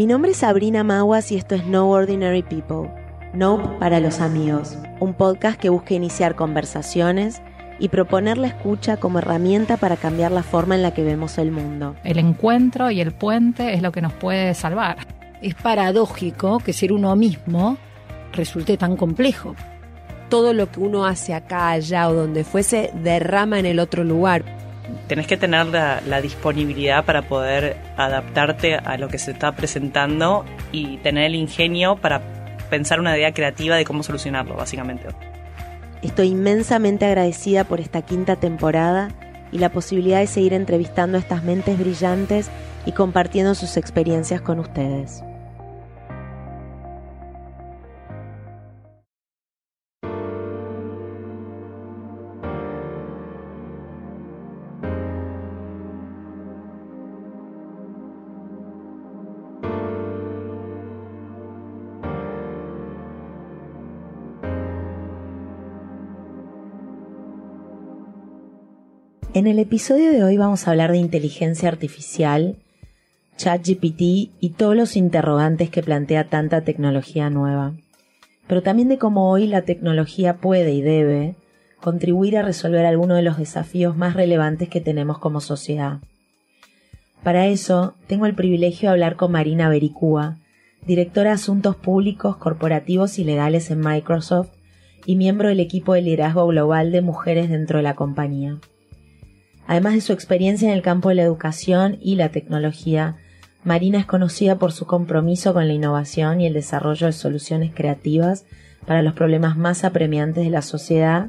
[0.00, 2.90] Mi nombre es Sabrina Maguas y esto es No Ordinary People,
[3.34, 7.42] Nope para los amigos, un podcast que busca iniciar conversaciones
[7.78, 11.52] y proponer la escucha como herramienta para cambiar la forma en la que vemos el
[11.52, 11.96] mundo.
[12.02, 14.96] El encuentro y el puente es lo que nos puede salvar.
[15.42, 17.76] Es paradójico que ser uno mismo
[18.32, 19.54] resulte tan complejo.
[20.30, 24.46] Todo lo que uno hace acá, allá o donde fuese, derrama en el otro lugar.
[25.06, 30.98] Tenés que tener la, disponibilidad para poder adaptarte a lo que se está presentando y
[30.98, 32.20] tener el ingenio para
[32.70, 35.08] pensar una idea creativa de cómo solucionarlo, básicamente.
[36.02, 39.08] Estoy inmensamente agradecida por esta quinta temporada
[39.52, 42.50] y la posibilidad de seguir entrevistando a estas mentes brillantes
[42.86, 45.22] y compartiendo sus experiencias con ustedes.
[69.32, 72.56] En el episodio de hoy vamos a hablar de inteligencia artificial,
[73.36, 74.00] ChatGPT
[74.40, 77.74] y todos los interrogantes que plantea tanta tecnología nueva,
[78.48, 81.36] pero también de cómo hoy la tecnología puede y debe
[81.80, 86.00] contribuir a resolver algunos de los desafíos más relevantes que tenemos como sociedad.
[87.22, 90.38] Para eso, tengo el privilegio de hablar con Marina Bericúa,
[90.84, 94.50] directora de Asuntos Públicos, Corporativos y Legales en Microsoft
[95.06, 98.58] y miembro del equipo de liderazgo global de mujeres dentro de la compañía.
[99.70, 103.14] Además de su experiencia en el campo de la educación y la tecnología,
[103.62, 108.46] Marina es conocida por su compromiso con la innovación y el desarrollo de soluciones creativas
[108.84, 111.28] para los problemas más apremiantes de la sociedad,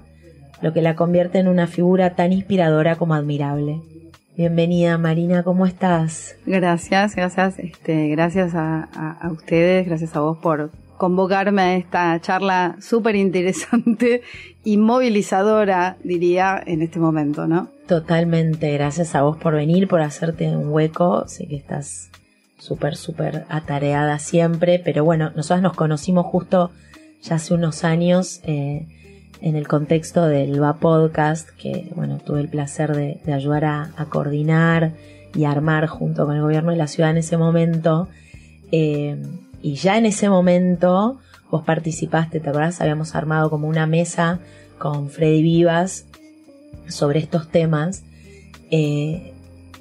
[0.59, 3.83] lo que la convierte en una figura tan inspiradora como admirable.
[4.35, 6.35] Bienvenida Marina, ¿cómo estás?
[6.47, 8.89] Gracias, gracias, este, gracias a,
[9.31, 14.21] ustedes, gracias a vos por convocarme a esta charla súper interesante
[14.63, 17.69] y movilizadora, diría, en este momento, ¿no?
[17.87, 21.27] Totalmente, gracias a vos por venir, por hacerte un hueco.
[21.27, 22.11] Sé que estás
[22.59, 26.69] súper, súper atareada siempre, pero bueno, nosotros nos conocimos justo
[27.23, 28.85] ya hace unos años eh,
[29.41, 34.05] en el contexto del VA Podcast, que bueno, tuve el placer de, ayudar a, a,
[34.05, 34.93] coordinar
[35.33, 38.07] y armar junto con el gobierno de la ciudad en ese momento.
[38.71, 39.17] Eh,
[39.61, 42.81] y ya en ese momento vos participaste, ¿te acordás?
[42.81, 44.39] Habíamos armado como una mesa
[44.77, 46.05] con Freddy Vivas
[46.87, 48.03] sobre estos temas.
[48.71, 49.33] Eh,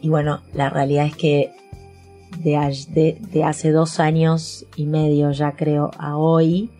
[0.02, 1.52] y bueno, la realidad es que
[2.38, 6.70] de, hace dos años y medio ya creo a hoy,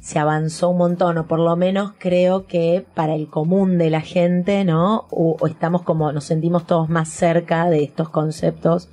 [0.00, 4.00] se avanzó un montón, o por lo menos creo que para el común de la
[4.00, 5.06] gente, ¿no?
[5.10, 8.88] O estamos como, nos sentimos todos más cerca de estos conceptos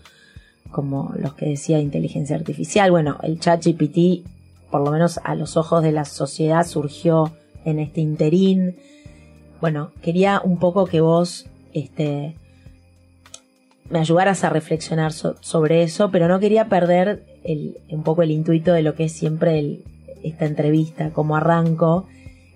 [0.74, 2.92] como los que decía inteligencia artificial.
[2.92, 4.28] Bueno, el chat GPT,
[4.70, 7.32] por lo menos a los ojos de la sociedad, surgió
[7.64, 8.76] en este interín
[9.64, 12.36] bueno, quería un poco que vos este,
[13.90, 18.32] me ayudaras a reflexionar so sobre eso, pero no quería perder el, un poco el
[18.32, 19.80] intuito de lo que es siempre
[20.22, 22.08] esta entrevista, como arranco,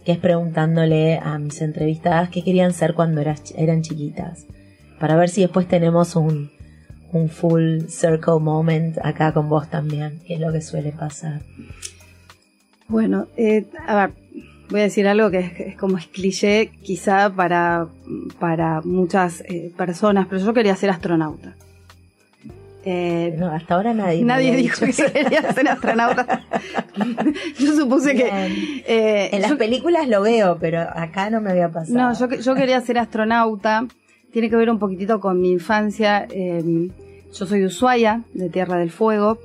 [0.04, 4.46] que es preguntándole a mis entrevistadas qué querían ser cuando eras, eran chiquitas,
[5.00, 6.52] para ver si después tenemos un,
[7.12, 11.42] un full circle moment acá con vos también, que es lo que suele pasar.
[12.88, 14.12] Bueno, eh, a ver,
[14.70, 17.88] voy a decir algo que es, es como es cliché quizá para,
[18.40, 21.56] para muchas eh, personas, pero yo quería ser astronauta.
[22.90, 24.24] Eh, no, hasta ahora nadie.
[24.24, 24.86] Nadie dicho.
[24.86, 26.44] dijo que quería ser astronauta.
[27.60, 28.30] yo supuse Bien.
[28.30, 28.84] que.
[28.88, 31.98] Eh, en las yo, películas lo veo, pero acá no me había pasado.
[31.98, 33.86] No, yo, yo quería ser astronauta.
[34.32, 36.28] Tiene que ver un poquitito con mi infancia.
[36.30, 36.90] Eh,
[37.34, 39.40] yo soy de Ushuaia, de Tierra del Fuego.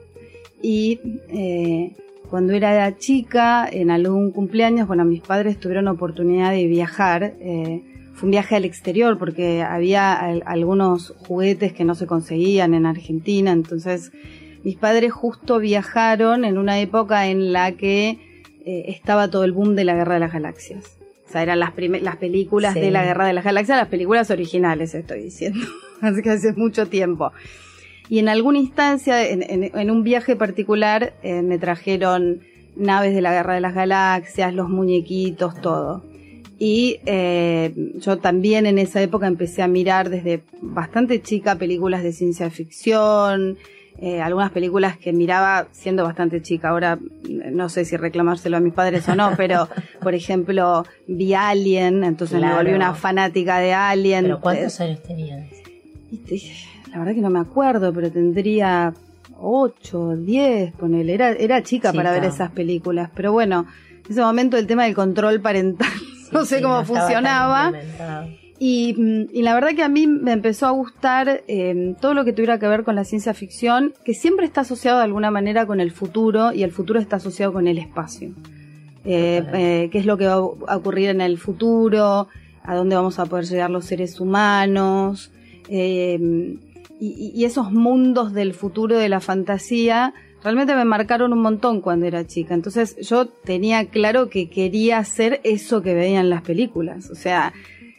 [0.62, 1.96] Y eh,
[2.30, 7.34] cuando era chica, en algún cumpleaños, bueno, mis padres tuvieron oportunidad de viajar.
[7.40, 7.82] Eh,
[8.14, 12.86] fue un viaje al exterior porque había al, algunos juguetes que no se conseguían en
[12.86, 13.52] Argentina.
[13.52, 14.12] Entonces,
[14.64, 18.18] mis padres justo viajaron en una época en la que
[18.64, 21.01] eh, estaba todo el boom de la Guerra de las Galaxias.
[21.32, 22.80] O sea, eran las, las películas sí.
[22.80, 25.60] de la Guerra de las Galaxias, las películas originales, estoy diciendo.
[26.02, 27.32] Así que hace mucho tiempo.
[28.10, 32.42] Y en alguna instancia, en, en, en un viaje particular, eh, me trajeron
[32.76, 36.04] naves de la Guerra de las Galaxias, los muñequitos, todo.
[36.58, 42.12] Y eh, yo también en esa época empecé a mirar desde bastante chica películas de
[42.12, 43.56] ciencia ficción,
[43.98, 46.70] eh, algunas películas que miraba siendo bastante chica.
[46.70, 46.98] Ahora
[47.28, 49.68] no sé si reclamárselo a mis padres o no, pero
[50.00, 52.56] por ejemplo vi Alien, entonces claro.
[52.56, 54.24] me volví una fanática de Alien.
[54.24, 55.48] ¿Pero cuántos años tenías?
[56.92, 58.92] La verdad que no me acuerdo, pero tendría
[59.38, 61.14] 8, 10, ponele.
[61.14, 63.10] Era, era chica para ver esas películas.
[63.14, 63.66] Pero bueno,
[64.04, 65.88] en ese momento el tema del control parental,
[66.32, 67.72] no sé Sí, cómo funcionaba.
[68.64, 72.24] Y, mm, y la verdad que a mí me empezó a gustar eh, todo lo
[72.24, 75.66] que tuviera que ver con la ciencia ficción, que siempre está asociado de alguna manera
[75.66, 78.30] con el futuro y el futuro está asociado con el espacio.
[79.04, 82.28] Eh, eh, ¿Qué es lo que va a ocurrir en el futuro?
[82.62, 85.32] ¿A dónde vamos a poder llegar los seres humanos?
[85.68, 86.56] Eh,
[87.00, 92.06] y, y esos mundos del futuro de la fantasía realmente me marcaron un montón cuando
[92.06, 92.54] era chica.
[92.54, 97.10] Entonces yo tenía claro que quería hacer eso que veía en las películas.
[97.10, 97.52] O sea,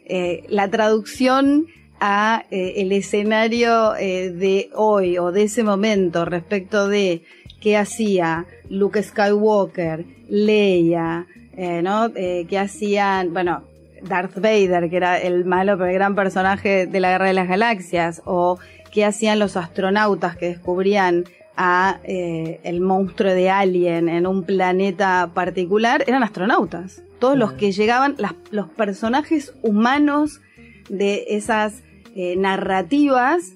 [0.05, 1.67] eh, la traducción
[1.99, 7.23] a eh, el escenario eh, de hoy o de ese momento respecto de
[7.61, 12.07] qué hacía Luke Skywalker, Leia, eh, ¿no?
[12.15, 13.63] Eh, qué hacían, bueno,
[14.01, 17.47] Darth Vader, que era el malo pero el gran personaje de la Guerra de las
[17.47, 18.59] Galaxias, o
[18.91, 21.23] qué hacían los astronautas que descubrían
[21.55, 27.03] a eh, el monstruo de Alien en un planeta particular, eran astronautas.
[27.23, 30.41] Todos los que llegaban, las- los personajes humanos
[30.89, 31.81] de esas
[32.15, 33.53] eh, narrativas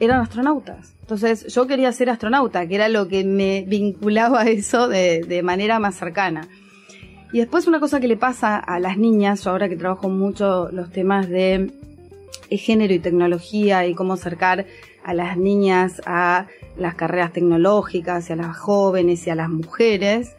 [0.00, 0.94] eran astronautas.
[1.02, 5.42] Entonces yo quería ser astronauta, que era lo que me vinculaba a eso de, de
[5.42, 6.48] manera más cercana.
[7.32, 10.70] Y después una cosa que le pasa a las niñas, yo ahora que trabajo mucho
[10.72, 11.70] los temas de
[12.48, 14.64] eh, género y tecnología y cómo acercar
[15.04, 16.46] a las niñas a
[16.78, 20.32] las carreras tecnológicas y a las jóvenes y a las mujeres,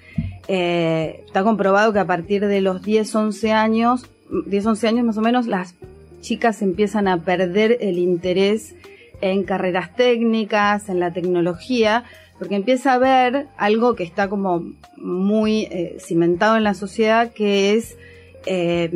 [0.53, 4.06] eh, está comprobado que a partir de los 10, 11 años,
[4.48, 5.75] 10, 11 años más o menos, las
[6.19, 8.75] chicas empiezan a perder el interés
[9.21, 12.03] en carreras técnicas, en la tecnología,
[12.38, 17.75] porque empieza a ver algo que está como muy eh, cimentado en la sociedad, que
[17.75, 17.98] es,
[18.45, 18.89] eh,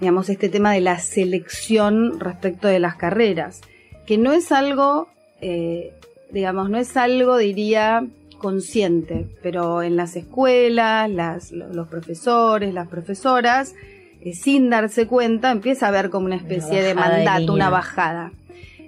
[0.00, 3.60] digamos, este tema de la selección respecto de las carreras,
[4.06, 5.06] que no es algo,
[5.40, 5.92] eh,
[6.32, 8.08] digamos, no es algo, diría,
[8.40, 13.74] consciente, pero en las escuelas, las, lo- los profesores, las profesoras,
[14.20, 18.32] eh, sin darse cuenta, empieza a haber como una especie de mandato, una bajada.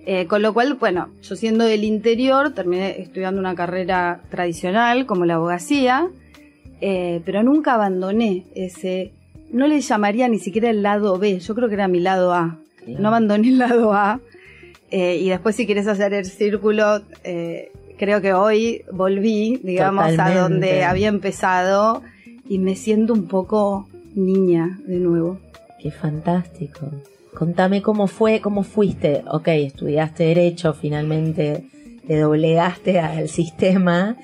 [0.05, 5.25] Eh, con lo cual, bueno, yo siendo del interior, terminé estudiando una carrera tradicional como
[5.27, 6.09] la abogacía,
[6.81, 9.13] eh, pero nunca abandoné ese,
[9.53, 12.59] no le llamaría ni siquiera el lado B, yo creo que era mi lado A.
[12.87, 14.19] No abandoné el lado A.
[14.91, 17.71] eh, y después si quieres hacer el círculo, eh,
[18.03, 22.03] creo que hoy volví, digamos, a donde había empezado
[22.49, 25.39] y me siento un poco niña de nuevo.
[25.79, 26.91] Qué fantástico.
[27.33, 29.23] Contame cómo fue, cómo fuiste.
[29.31, 31.65] Ok, estudiaste Derecho, finalmente
[32.05, 34.17] te doblegaste al sistema,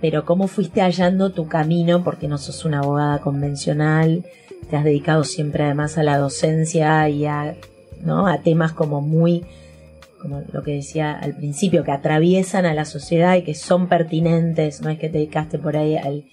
[0.00, 4.24] pero cómo fuiste hallando tu camino, porque no sos una abogada convencional,
[4.68, 7.54] te has dedicado siempre además a la docencia y a,
[8.02, 8.26] ¿no?
[8.26, 9.44] a temas como muy,
[10.20, 14.80] como lo que decía al principio, que atraviesan a la sociedad y que son pertinentes,
[14.82, 16.24] no es que te dedicaste por ahí al,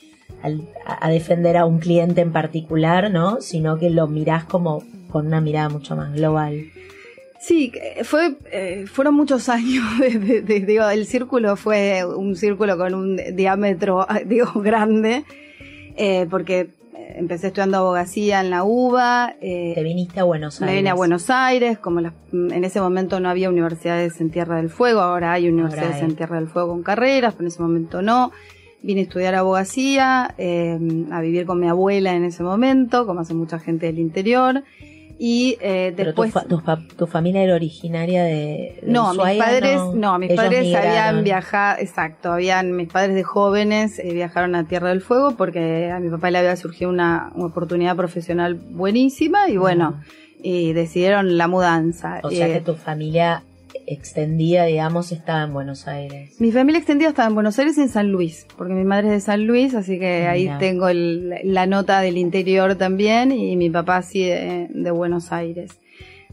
[0.86, 3.42] a defender a un cliente en particular, ¿no?
[3.42, 6.66] Sino que lo mirás como con una mirada mucho más global.
[7.39, 7.72] Sí,
[8.04, 9.84] fue, eh, fueron muchos años,
[10.45, 15.24] digo, el círculo fue un círculo con un diámetro, digo, grande,
[15.95, 16.69] eh, porque
[17.16, 20.72] empecé estudiando abogacía en la UBA, eh, Te viniste a Buenos Aires.
[20.72, 24.58] me vine a Buenos Aires, como las- en ese momento no había universidades en Tierra
[24.58, 26.10] del Fuego, ahora hay universidades Ahora hay.
[26.12, 28.32] en Tierra del Fuego con carreras, pero en ese momento no.
[28.84, 30.77] Vine a estudiar abogacía, eh,
[31.12, 34.63] a vivir con mi abuela en ese momento, como hace mucha gente del interior.
[35.19, 36.31] Y eh, Pero tu, después...
[36.33, 40.43] fa- tu, fa- tu familia era originaria de, de No, mis padres, no, mis Ellos
[40.43, 40.88] padres migraron.
[40.89, 45.89] habían viajado, exacto, habían, mis padres de jóvenes eh, viajaron a Tierra del Fuego porque
[45.91, 50.00] a mi papá le había surgido una, una oportunidad profesional buenísima y bueno,
[50.43, 52.19] y decidieron la mudanza.
[52.24, 53.43] O sea Eh, que tu familia
[53.88, 56.39] extendida, digamos, estaba en Buenos Aires.
[56.39, 59.13] Mi familia extendida estaba en Buenos Aires y en San Luis, porque mi madre es
[59.13, 63.70] de San Luis, así que ahí tengo el- la nota del interior también y mi
[63.70, 65.79] papá sí de, de Buenos Aires.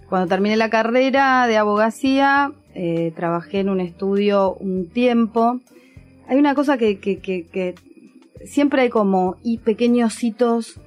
[0.08, 5.60] Cuando terminé la carrera de abogacía, eh, trabajé en un estudio un tiempo.
[6.28, 7.74] Hay una cosa que, que, que, que
[8.44, 10.80] siempre hay como y pequeños hitos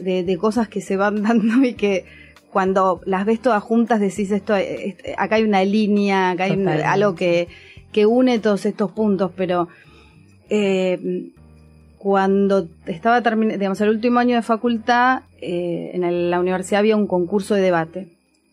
[0.00, 2.04] de, de cosas que se van dando y que
[2.54, 6.52] cuando las ves todas juntas decís esto, eh, eh, acá hay una línea, acá hay
[6.86, 7.48] algo que,
[7.92, 9.68] que une todos estos puntos, pero
[10.48, 11.30] eh,
[11.98, 17.06] cuando estaba terminando, digamos, el último año de facultad, eh, en la universidad había un
[17.06, 18.08] concurso de debate,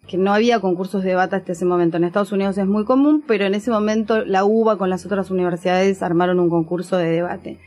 [0.07, 1.97] que no había concursos de debate hasta ese momento.
[1.97, 5.31] En Estados Unidos es muy común, pero en ese momento la UBA con las otras
[5.31, 7.59] universidades armaron un concurso de debate.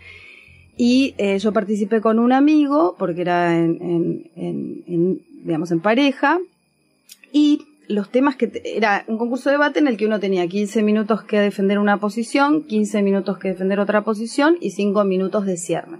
[0.76, 5.78] Y eh, yo participé con un amigo, porque era en, en- en- en, digamos, en
[5.80, 6.38] pareja,
[7.32, 10.46] y los temas que te- era un concurso de debate en el que uno tenía
[10.48, 15.44] 15 minutos que defender una posición, 15 minutos que defender otra posición y 5 minutos
[15.46, 15.98] de cierre.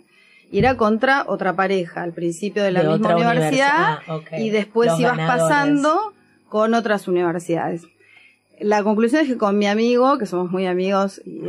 [0.50, 3.98] Y era contra otra pareja al principio de la De misma universidad.
[4.06, 5.42] Ah, y después Los ibas ganadores.
[5.42, 6.12] pasando
[6.48, 7.82] con otras universidades.
[8.60, 11.40] La conclusión es que con mi amigo, que somos muy amigos, y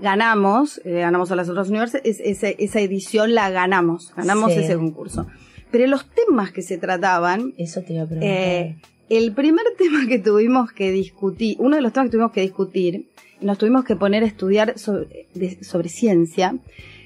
[0.00, 4.60] ganamos, eh, ganamos a las otras universidades, es- esa edición la ganamos, ganamos Sí.
[4.60, 5.26] ese concurso.
[5.70, 8.30] Pero los temas que se trataban, Eso te iba a preguntar.
[8.30, 8.76] eh,
[9.08, 13.08] el primer tema que tuvimos que discutir, uno de los temas que tuvimos que discutir,
[13.40, 16.56] nos tuvimos que poner a estudiar sobre, de- sobre ciencia,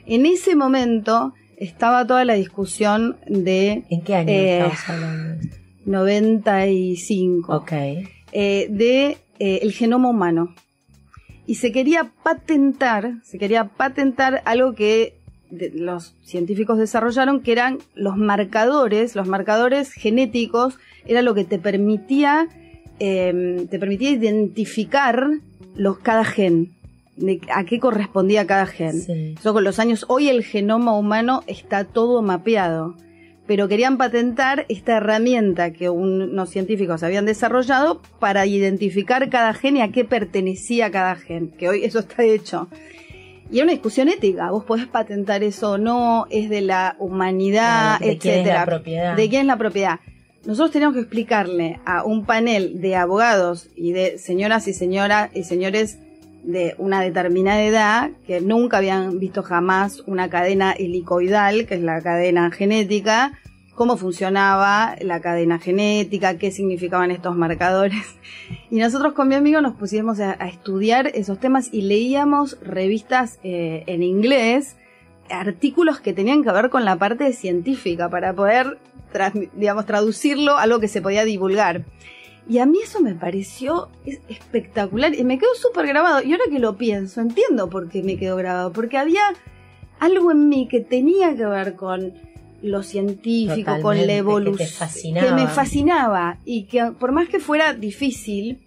[0.07, 5.49] en ese momento estaba toda la discusión de ¿En qué año eh, estamos hablando?
[5.87, 7.73] 95 Ok.
[8.33, 10.55] eh, de eh, el genoma humano
[11.47, 15.15] y se quería patentar se quería patentar algo que
[15.51, 21.59] de- los científicos desarrollaron que eran los marcadores los marcadores genéticos era lo que te
[21.59, 22.49] permitía
[23.01, 25.29] eh, te permitía identificar
[25.77, 26.71] los cada gen
[27.17, 29.35] de a qué correspondía cada gen Sí.
[29.39, 32.97] eso con los años, hoy el genoma humano está todo mapeado,
[33.47, 39.81] pero querían patentar esta herramienta que unos científicos habían desarrollado para identificar cada gen y
[39.83, 42.69] a qué pertenecía cada gen, que hoy eso está hecho.
[43.51, 47.99] Y era una discusión ética, vos podés patentar eso o no, es de la humanidad,
[47.99, 48.61] Claro, ¿de quién es etcétera.
[48.61, 49.17] la propiedad?
[49.17, 50.01] ¿De quién es la propiedad?
[50.47, 55.45] Nosotros teníamos que explicarle a un panel de abogados y de señoras y señoras y
[55.45, 55.99] señores
[56.43, 62.03] de una determinada edad que nunca habían visto jamás una cadena helicoidal, que es la
[62.03, 63.39] cadena genética,
[63.75, 68.05] cómo funcionaba la cadena genética, qué significaban estos marcadores.
[68.71, 73.85] Y nosotros con mi amigo nos pusimos a, estudiar esos temas y leíamos revistas eh,
[73.87, 74.77] en inglés,
[75.31, 78.79] artículos que tenían que ver con la parte científica para poder,
[79.55, 81.85] digamos, traducirlo a algo que se podía divulgar.
[82.49, 86.23] Y a mí eso me pareció es- espectacular y me quedó súper grabado.
[86.23, 88.73] Y ahora que lo pienso, entiendo por qué me quedó grabado.
[88.73, 89.23] Porque había
[90.01, 92.13] algo en mí que tenía que ver con
[92.65, 94.69] lo científico, con la que evolución.
[94.69, 95.27] fascinaba.
[95.29, 96.39] Que me fascinaba.
[96.45, 98.61] Y que por más que fuera difícil,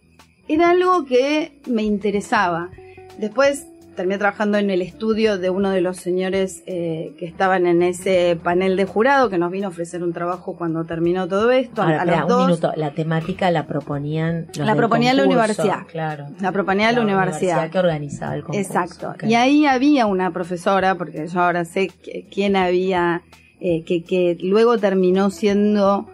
[0.48, 2.70] era algo que me interesaba.
[3.18, 7.82] Después terminé trabajando en el estudio de uno de los señores eh, que estaban en
[7.82, 11.82] ese panel de jurado que nos vino a ofrecer un trabajo cuando terminó todo esto.
[11.82, 12.46] Ahora, a espera, los un dos.
[12.46, 12.72] minuto.
[12.75, 15.88] La temática la proponían los La proponía la concurso, universidad.
[15.88, 16.27] Claro.
[16.39, 17.72] La proponía la, universidad.
[17.72, 18.62] que organizaba el concurso.
[18.62, 19.16] Exacto.
[19.25, 23.24] Y ahí había una profesora, porque yo ahora sé que- quién había,
[23.60, 26.08] eh, que, que luego terminó siendo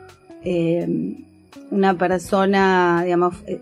[0.43, 0.87] eh,
[1.71, 3.61] una persona, digamos, eh,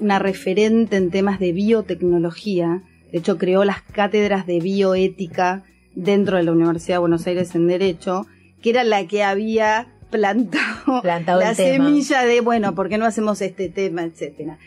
[0.00, 2.82] una referente en temas de biotecnología.
[3.12, 7.66] De hecho, creó las cátedras de bioética dentro de la Universidad de Buenos Aires en
[7.66, 8.26] Derecho,
[8.62, 13.42] que era la que había plantado, Plantado la semilla de, bueno, ¿por qué no hacemos
[13.42, 14.58] este tema, etcétera?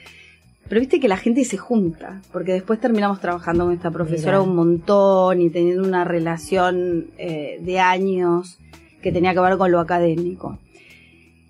[0.72, 4.56] Pero viste que la gente se junta, porque después terminamos trabajando con esta profesora un
[4.56, 8.58] montón y teniendo una relación eh, de años
[9.02, 10.60] que tenía que ver con lo académico.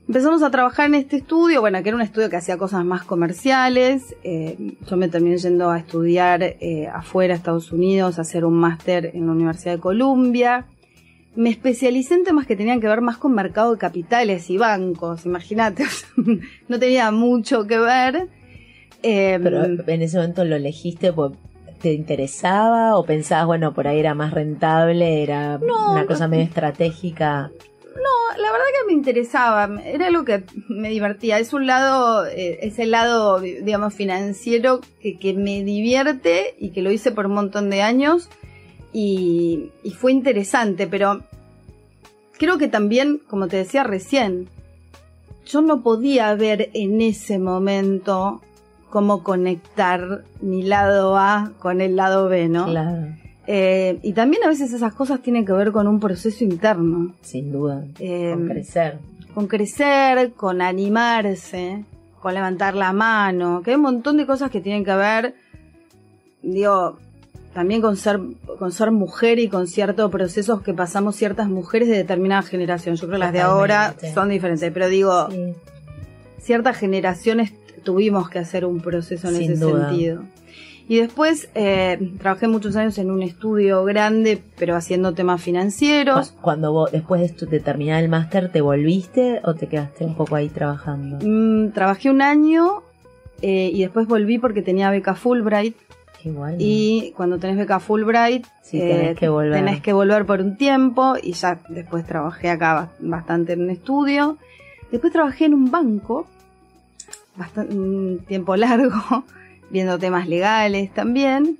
[0.07, 3.03] Empezamos a trabajar en este estudio, bueno, que era un estudio que hacía cosas más
[3.03, 4.15] comerciales.
[4.23, 4.57] eh,
[4.89, 9.11] yo me terminé yendo a estudiar eh, afuera, a Estados Unidos, a hacer un máster
[9.13, 10.65] en la Universidad de Columbia.
[11.35, 15.27] Me especialicé en temas que tenían que ver más con mercado de capitales y bancos,
[15.27, 15.85] imagínate,
[16.67, 18.40] no tenía mucho que ver.
[19.03, 21.37] Eh, Pero en ese momento lo elegiste porque
[21.81, 26.07] te interesaba o pensabas, bueno, por ahí era más rentable, era No, una no.
[26.07, 27.51] cosa medio estratégica.
[28.37, 31.39] la verdad que me interesaba, era algo que me divertía.
[31.39, 36.81] Es un lado, eh, es el lado, digamos, financiero que, que me divierte y que
[36.81, 38.29] lo hice por un montón de años
[38.93, 41.21] y, y fue interesante, pero
[42.37, 44.47] creo que también, como te decía recién,
[45.45, 48.41] yo no podía ver en ese momento
[48.91, 52.65] cómo conectar mi lado A con el lado B, ¿no?
[52.67, 53.07] Claro,
[53.47, 57.13] Eh, y también a veces esas cosas tienen que ver con un proceso interno.
[57.21, 57.83] sin duda.
[57.99, 58.99] Eh, con crecer.
[59.33, 61.83] con crecer, con animarse,
[62.21, 65.33] con levantar la mano, que hay un montón de cosas que tienen que ver,
[66.43, 66.97] digo,
[67.53, 68.19] también con ser,
[68.59, 72.95] con ser mujer y con ciertos procesos que pasamos ciertas mujeres de determinada generación.
[72.95, 75.53] Yo creo que las de ahora son diferentes, pero digo, Sí.
[76.39, 77.51] ciertas generaciones
[77.83, 79.89] tuvimos que hacer un proceso en Sin ese duda.
[79.89, 80.23] sentido.
[80.87, 86.31] Y después eh, trabajé muchos años en un estudio grande, pero haciendo temas financieros.
[86.31, 90.35] Cu- Cuando vos, después de, terminar el máster, ¿te volviste o te quedaste un poco
[90.35, 91.19] ahí trabajando?
[91.25, 92.81] Mm, trabajé un año
[93.41, 95.77] eh, y después volví porque tenía beca Fulbright.
[96.25, 96.55] Igual.
[96.59, 99.53] Y cuando tenés beca Fulbright, Sí, tenés que volver.
[99.53, 101.13] tenés que volver por un tiempo.
[101.21, 104.37] Y ya después trabajé acá ba- bastante en un estudio.
[104.91, 106.27] Después trabajé en un banco
[107.41, 109.25] bastante, tiempo largo
[109.69, 111.57] viendo temas legales también.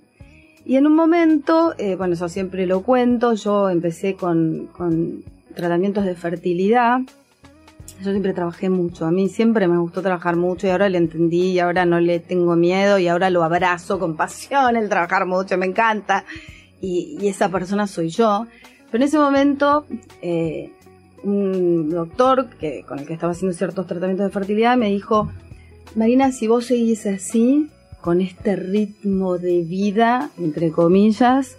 [0.63, 4.69] Y en un momento, eh, bueno, eso siempre lo cuento, yo empecé con,
[5.55, 6.99] tratamientos de fertilidad.
[8.03, 11.51] Yo siempre trabajé mucho, a mí siempre me gustó trabajar mucho y ahora le entendí
[11.51, 15.57] y ahora no le tengo miedo y ahora lo abrazo con pasión, el trabajar mucho,
[15.57, 16.23] me encanta.
[16.79, 18.45] Y, y esa persona soy yo.
[18.91, 19.85] Pero en ese momento,
[20.21, 20.71] eh,
[21.23, 25.31] un doctor que, con el que estaba haciendo ciertos tratamientos de fertilidad me dijo,
[25.95, 27.69] Marina, si vos seguís así,
[28.01, 31.57] con este ritmo de vida, entre comillas,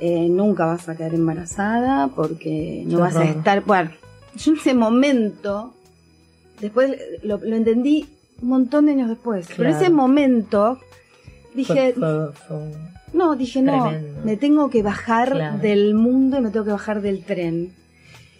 [0.00, 3.64] eh, nunca vas a quedar embarazada porque no Qué vas a estar...
[3.64, 3.90] Bueno,
[4.36, 5.74] yo en ese momento,
[6.60, 8.08] después lo, lo entendí
[8.40, 10.78] un montón de años después, pero en ese momento
[11.54, 14.20] dije, Fue- fue- fue un- no, dije no, Tremendo.
[14.24, 15.58] me tengo que bajar Claro.
[15.58, 17.72] del mundo y me tengo que bajar del tren.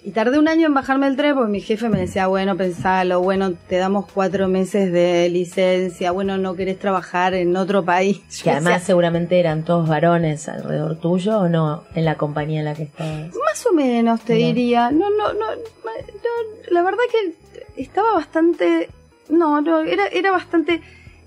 [0.02, 3.20] Y tardé un año en bajarme del tren porque mi jefe me decía, bueno, pensalo,
[3.20, 8.18] bueno, te damos cuatro meses de licencia, bueno, no querés trabajar en otro país.
[8.38, 12.60] Yo Que además decía, seguramente eran todos varones alrededor tuyo o no en la compañía
[12.60, 13.28] en la que estabas.
[13.34, 14.38] más o menos te No.
[14.46, 18.88] diría, no, no, no, no, la verdad que estaba bastante,
[19.28, 20.80] no, no, era, era bastante,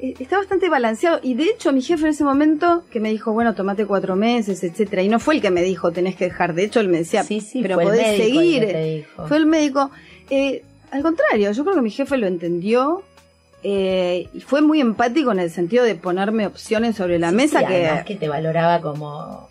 [0.03, 3.31] eh, estaba bastante balanceado y de hecho mi jefe en ese momento que me dijo,
[3.31, 6.53] bueno, tomate cuatro meses, etcétera, y no fue el que me dijo tenés que dejar,
[6.53, 9.91] de hecho él me decía, sí, sí, pero podés el seguir, fue el médico.
[10.29, 13.01] Eh, al contrario, yo creo que mi jefe lo entendió
[13.63, 17.59] eh, y fue muy empático en el sentido de ponerme opciones sobre la Sí, mesa
[17.61, 17.85] sí, que...
[17.87, 19.47] además que te valoraba como,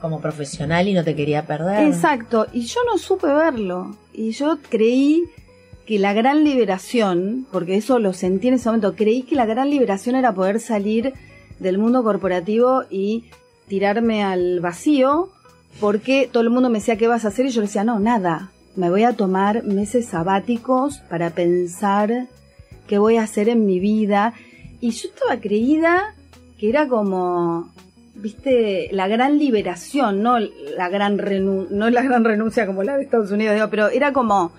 [0.00, 1.86] como profesional y no te quería perder.
[1.86, 3.96] Exacto, y yo no supe verlo.
[4.12, 5.22] Y yo creí
[5.86, 9.70] que la gran liberación, porque eso lo sentí en ese momento, creí que la gran
[9.70, 11.12] liberación era poder salir
[11.58, 13.24] del mundo corporativo y
[13.68, 15.28] tirarme al vacío,
[15.80, 17.46] porque todo el mundo me decía, ¿qué vas a hacer?
[17.46, 18.50] Y yo decía, no, nada.
[18.76, 22.28] Me voy a tomar meses sabáticos para pensar
[22.86, 24.34] qué voy a hacer en mi vida.
[24.80, 26.14] Y yo estaba creída
[26.58, 27.72] que era como,
[28.14, 33.04] viste, la gran liberación, no la gran renu no la gran renuncia como la de
[33.04, 34.52] Estados Unidos, digo, pero era como,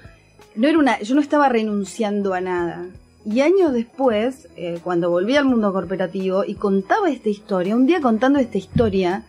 [0.56, 2.86] no era una, yo no estaba renunciando a nada.
[3.26, 8.00] Y años después, eh, cuando volví al mundo corporativo y contaba esta historia, un día
[8.02, 9.24] contando esta historia,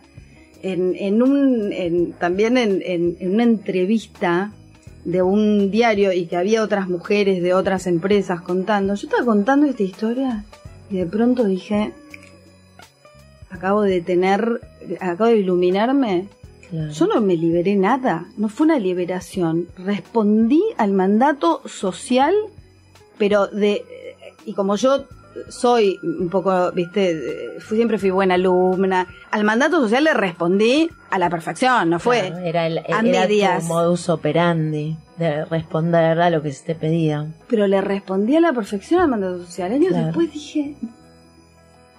[0.63, 4.51] en, en un, en- también en, en- en una entrevista
[5.05, 9.65] de un diario y que había otras mujeres de otras empresas contando, yo estaba contando
[9.67, 10.43] esta historia
[10.89, 11.93] y de pronto dije,
[13.49, 14.59] acabo de tener,
[14.99, 16.27] acabo de iluminarme,
[16.69, 16.91] Claro.
[16.91, 19.67] yo no me liberé nada, no fue una liberación.
[19.77, 22.33] Respondí al mandato social,
[23.17, 23.83] pero de.
[24.45, 25.05] Y como yo
[25.49, 31.19] soy un poco, viste, fui, siempre fui buena alumna, al mandato social le respondí a
[31.19, 32.27] la perfección, no fue.
[32.29, 33.61] Claro, era el, a era medias.
[33.67, 37.27] tu modus operandi de responder a lo que se te pedía.
[37.47, 39.71] Pero le respondí a la perfección al mandato social.
[39.71, 40.05] Años Claro.
[40.07, 40.75] después dije,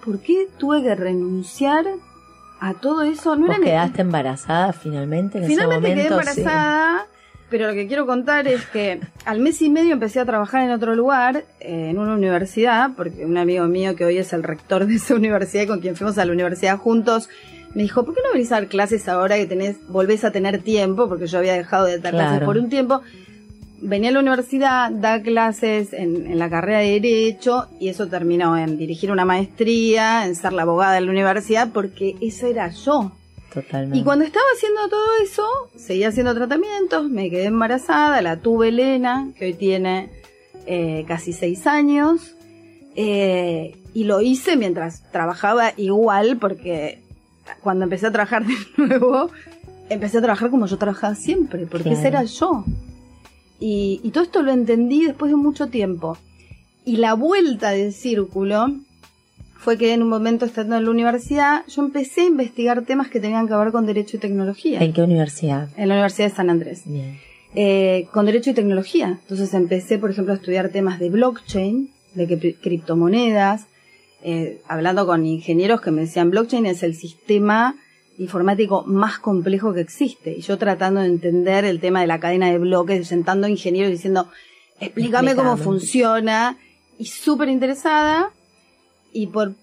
[0.03, 1.85] ¿por qué tuve que renunciar
[2.59, 3.35] a todo eso?
[3.35, 6.31] No ¿Vos era ni- quedaste embarazada finalmente en Finalmente ese quedé momento?
[6.33, 6.39] Sí.
[6.41, 7.05] embarazada,
[7.49, 10.71] pero lo que quiero contar es que al mes y medio empecé a trabajar en
[10.71, 14.85] otro lugar, eh, en una universidad, porque un amigo mío que hoy es el rector
[14.85, 17.29] de esa universidad y con quien fuimos a la universidad juntos,
[17.73, 20.59] me dijo, ¿por qué no venís a dar clases ahora que tenés, volvés a tener
[20.63, 21.07] tiempo?
[21.07, 23.01] Porque yo había dejado de dar clases por un tiempo.
[23.81, 28.57] Venía a la universidad, da clases en, en la carrera de Derecho y eso terminó
[28.57, 33.11] en dirigir una maestría, en ser la abogada de la universidad, porque eso era yo.
[33.53, 33.97] Totalmente.
[33.97, 35.43] Y cuando estaba haciendo todo eso,
[35.75, 40.09] seguía haciendo tratamientos, me quedé embarazada, la tuve Elena, que hoy tiene
[40.67, 42.35] eh, casi seis años,
[42.95, 47.01] eh, y lo hice mientras trabajaba igual, porque
[47.61, 49.31] cuando empecé a trabajar de nuevo,
[49.89, 51.97] empecé a trabajar como yo trabajaba siempre, porque Claro.
[51.97, 52.65] ese era yo.
[53.59, 56.17] Y, y todo esto lo entendí después de mucho tiempo.
[56.85, 58.67] Y la vuelta del círculo
[59.57, 63.19] fue que en un momento estando en la universidad, yo empecé a investigar temas que
[63.19, 64.79] tenían que ver con derecho y tecnología.
[64.81, 65.67] ¿En qué universidad?
[65.75, 66.83] En la Universidad de San Andrés.
[66.85, 67.17] Bien.
[67.55, 69.19] Eh, con derecho y tecnología.
[69.21, 73.65] Entonces empecé, por ejemplo, a estudiar temas de blockchain, de cri- criptomonedas,
[74.23, 77.75] eh, hablando con ingenieros que me decían blockchain es el sistema
[78.19, 80.37] informático más complejo que existe.
[80.37, 83.91] Y yo tratando de entender el tema de la cadena de bloques, sentando a ingenieros
[83.91, 84.27] diciendo,
[84.79, 86.57] explícame cómo funciona,
[86.97, 88.31] y súper interesada,
[89.13, 89.53] y por,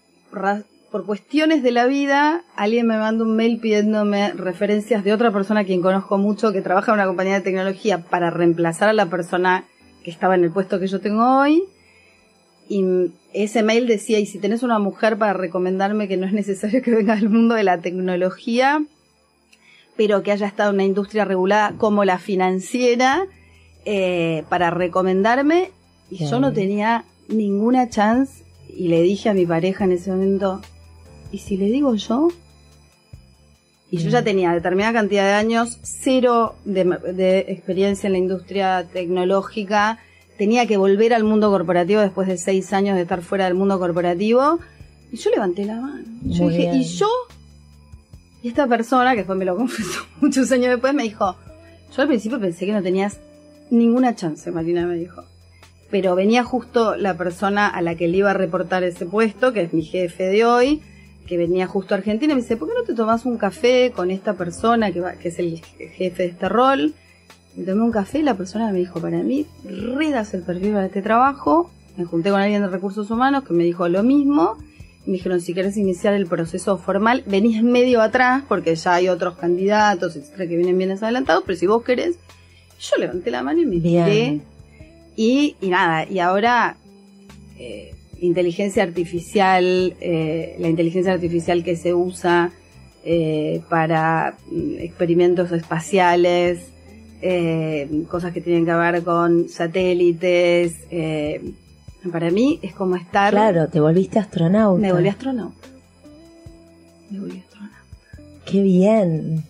[0.91, 5.61] por cuestiones de la vida, alguien me manda un mail pidiéndome referencias de otra persona
[5.61, 9.07] a quien conozco mucho que trabaja en una compañía de tecnología para reemplazar a la
[9.07, 9.65] persona
[10.03, 11.63] que estaba en el puesto que yo tengo hoy.
[12.69, 16.83] Y ese mail decía, y si tenés una mujer para recomendarme que no es necesario
[16.83, 18.85] que venga del mundo de la tecnología,
[19.97, 23.27] pero que haya estado en una industria regulada como la financiera,
[23.85, 25.71] eh, para recomendarme,
[26.11, 30.61] y yo no tenía ninguna chance y le dije a mi pareja en ese momento,
[31.33, 32.29] ¿y si le digo yo?
[33.91, 38.87] Y yo ya tenía determinada cantidad de años, cero de, de experiencia en la industria
[38.93, 39.99] tecnológica,
[40.37, 43.79] tenía que volver al mundo corporativo después de seis años de estar fuera del mundo
[43.79, 44.59] corporativo.
[45.13, 46.05] Y yo levanté la mano.
[46.25, 46.83] Yo Muy dije, bien.
[46.83, 47.09] ¿y yo?
[48.43, 51.37] Y esta persona, que después me lo confesó muchos años después, me dijo,
[51.95, 53.21] yo al principio pensé que no tenías
[53.71, 55.25] ninguna chance, Marina me dijo.
[55.91, 59.63] Pero venía justo la persona a la que le iba a reportar ese puesto, que
[59.63, 60.83] es mi jefe de hoy,
[61.27, 63.93] que venía justo a Argentina, y me dice, ¿por qué no te tomas un café
[63.95, 66.95] con esta persona que, va, que es el jefe de este rol?
[67.57, 70.87] Me tomé un café y la persona me dijo, para mí, redas el perfil para
[70.87, 71.71] este trabajo.
[71.97, 74.57] Me junté con alguien de recursos humanos que me dijo lo mismo.
[75.07, 79.37] Me dijeron, si querés iniciar el proceso formal, venís medio atrás porque ya hay otros
[79.37, 82.19] candidatos, etcétera, que vienen bien adelantados, pero si vos querés,
[82.79, 84.41] yo levanté la mano y me tiré.
[85.17, 86.77] Y, y nada, y ahora
[87.59, 92.53] eh, inteligencia artificial, eh, la inteligencia artificial que se usa
[93.05, 96.73] eh, para mm, experimentos espaciales,
[97.23, 100.75] eh, cosas que tienen que ver con satélites.
[100.91, 101.53] eh,
[102.11, 103.33] para mí es como estar...
[103.33, 104.81] Claro, te volviste astronauta.
[104.81, 105.69] Me volví astronauta.
[107.11, 107.77] Me volví astronauta.
[108.45, 109.45] Qué bien.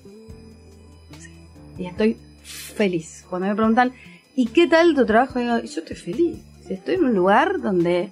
[1.78, 3.24] Y estoy feliz.
[3.28, 3.92] Cuando me preguntan,
[4.34, 5.38] ¿y qué tal tu trabajo?
[5.38, 6.38] Digo, yo estoy feliz.
[6.68, 8.10] Estoy en un lugar donde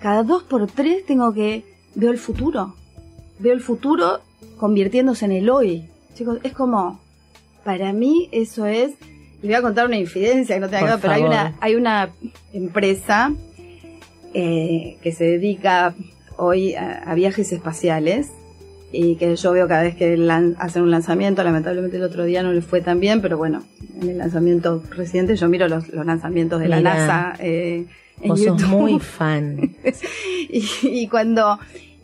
[0.00, 1.64] cada dos por tres tengo que...
[1.94, 2.74] Veo el futuro.
[3.38, 4.20] Veo el futuro
[4.56, 5.88] convirtiéndose en el hoy.
[6.14, 7.00] Chicos, es como...
[7.64, 8.92] Para mí eso es...
[9.42, 11.74] Le voy a contar una infidencia que no tenga que ver, pero hay una, hay
[11.76, 12.10] una
[12.52, 13.32] empresa
[14.34, 15.94] eh, que se dedica
[16.36, 18.30] hoy a, a viajes espaciales
[18.90, 22.42] y que yo veo cada vez que lan- hacen un lanzamiento, lamentablemente el otro día
[22.42, 23.62] no le fue tan bien, pero bueno,
[24.00, 26.80] en el lanzamiento reciente yo miro los, los lanzamientos de la.
[26.80, 27.84] NASA eh,
[28.20, 28.76] en Vos sos YouTube.
[28.76, 29.70] muy fan.
[30.48, 31.58] y, y cuando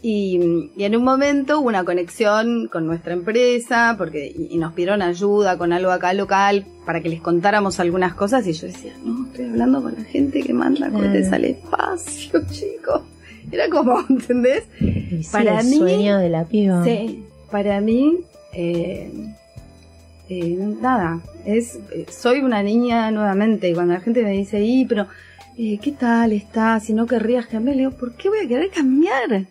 [0.07, 4.75] y, y en un momento hubo una conexión con nuestra empresa porque y, y nos
[4.75, 8.93] pidieron ayuda con algo acá local para que les contáramos algunas cosas y yo decía
[9.03, 13.01] no estoy hablando con la gente que manda cohetes al espacio chicos
[13.51, 14.65] era como ¿entendés?
[14.79, 16.85] Sí, Para el mí- sueño de la piba.
[16.85, 18.19] Sí, para mí,
[18.53, 19.11] eh,
[20.29, 24.85] eh, nada, es, eh, soy una niña nuevamente y cuando la gente me dice, y
[24.87, 25.07] pero,
[25.59, 26.85] eh, ¿qué tal estás?
[26.85, 29.47] Si no querrías cambiar, le digo, ¿por qué voy a querer cambiar?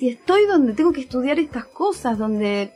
[0.00, 2.70] Si estoy donde tengo que estudiar estas cosas, donde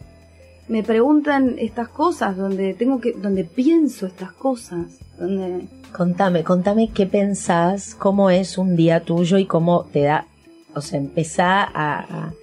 [0.69, 7.07] me preguntan estas cosas, donde tengo que, donde pienso estas cosas, donde Contame, contame qué
[7.07, 10.27] pensás, cómo es un día tuyo y cómo te da,
[10.75, 12.35] o sea, empezá a,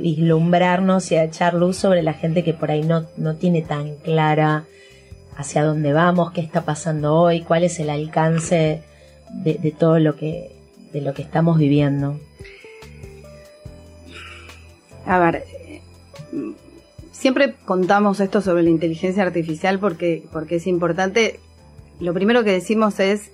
[0.00, 3.96] vislumbrarnos y a echar luz sobre la gente que por ahí no, no tiene tan
[3.96, 4.66] clara
[5.36, 8.84] hacia dónde vamos, qué está pasando hoy, cuál es el alcance
[9.32, 10.54] de, de todo lo que,
[10.92, 12.20] de lo que estamos viviendo.
[15.06, 15.44] A ver,
[17.10, 21.40] siempre contamos esto sobre la inteligencia artificial porque, porque es importante.
[22.00, 23.30] Lo primero que decimos es,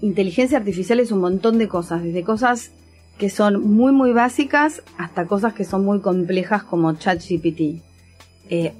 [0.00, 2.72] inteligencia artificial es un montón de cosas, desde cosas
[3.18, 7.82] que son muy muy básicas hasta cosas que son muy complejas como ChatGPT.
[8.48, 8.72] Eh,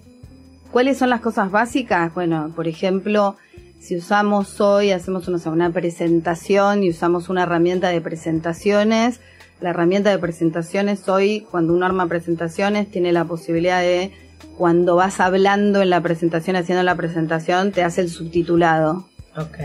[0.72, 2.14] ¿Cuáles son las cosas básicas?
[2.14, 3.36] Bueno, por ejemplo,
[3.80, 9.20] si usamos hoy, hacemos una, una presentación y usamos una herramienta de presentaciones,
[9.60, 14.12] la herramienta de presentaciones hoy, cuando uno arma presentaciones, tiene la posibilidad de,
[14.56, 19.06] cuando vas hablando en la presentación, haciendo la presentación, te hace el subtitulado.
[19.36, 19.58] Ok.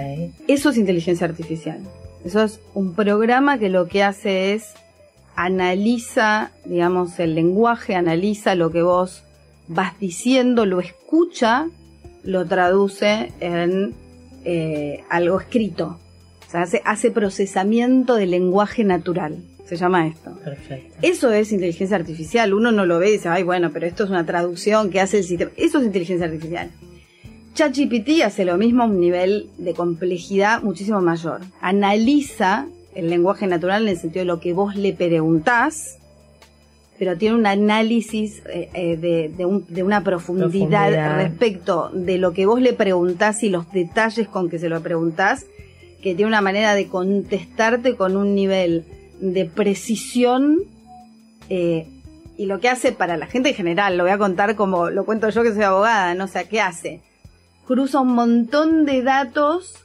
[0.48, 1.80] Eso es inteligencia artificial.
[2.24, 4.74] Eso es un programa que lo que hace es
[5.36, 9.24] analiza, digamos, el lenguaje, analiza lo que vos
[9.68, 11.68] vas diciendo, lo escucha,
[12.24, 13.94] lo traduce en
[14.44, 16.00] eh, algo escrito.
[16.48, 19.44] O sea, hace, hace procesamiento del lenguaje natural.
[19.66, 20.32] Se llama esto.
[20.44, 20.96] Perfecto.
[21.02, 22.54] Eso es inteligencia artificial.
[22.54, 25.18] Uno no lo ve y dice, ay, bueno, pero esto es una traducción que hace
[25.20, 25.52] el sistema.
[25.58, 26.70] Eso es inteligencia artificial.
[27.56, 31.40] ChatGPT hace lo mismo a un nivel de complejidad muchísimo mayor.
[31.62, 35.98] Analiza el lenguaje natural en el sentido de lo que vos le preguntás,
[37.00, 41.18] pero tiene un análisis eh, eh, de, de un- de una profundidad, Profundidad.
[41.18, 45.46] respecto de lo que vos le preguntás y los detalles con que se lo preguntás,
[46.02, 48.84] que tiene una manera de contestarte con un nivel
[49.20, 50.60] de precisión
[51.50, 51.88] eh,
[52.38, 55.06] y lo que hace para la gente en general, lo voy a contar como lo
[55.06, 57.02] cuento yo que soy abogada, no sé, ¿qué hace?
[57.66, 59.76] Cruza un montón de datos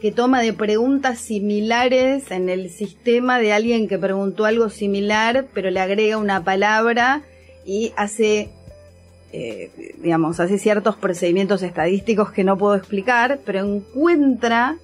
[0.00, 5.70] que toma de preguntas similares en el sistema de alguien que preguntó algo similar, pero
[5.70, 7.22] le agrega una palabra
[7.66, 8.50] y hace,
[9.32, 9.70] eh,
[10.02, 14.76] digamos, hace ciertos procedimientos estadísticos que no puedo explicar, pero encuentra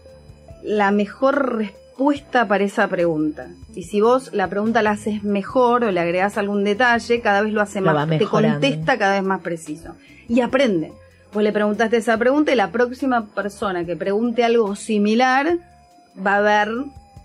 [0.62, 3.48] la mejor respuesta respuesta para esa pregunta.
[3.74, 7.54] Y si vos la pregunta la haces mejor o le agregás algún detalle, cada vez
[7.54, 9.94] lo hace Lo más, te contesta cada vez más preciso.
[10.28, 10.92] Y aprende.
[11.32, 15.58] Vos le preguntaste esa pregunta y la próxima persona que pregunte algo similar
[16.24, 16.68] va a ver,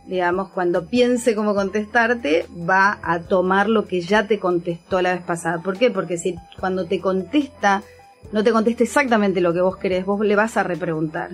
[0.07, 5.21] digamos, cuando piense cómo contestarte, va a tomar lo que ya te contestó la vez
[5.21, 5.62] pasada.
[5.62, 5.91] ¿Por qué?
[5.91, 7.84] Porque si cuando te contesta,
[8.31, 11.31] no te contesta exactamente lo que vos querés, vos le vas a repreguntar.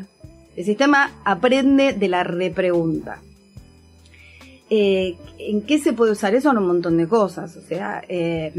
[0.56, 3.19] El sistema aprende de la repregunta.
[4.70, 6.52] Eh, ¿En qué se puede usar eso?
[6.52, 7.56] En un montón de cosas.
[7.56, 8.52] O sea, eh,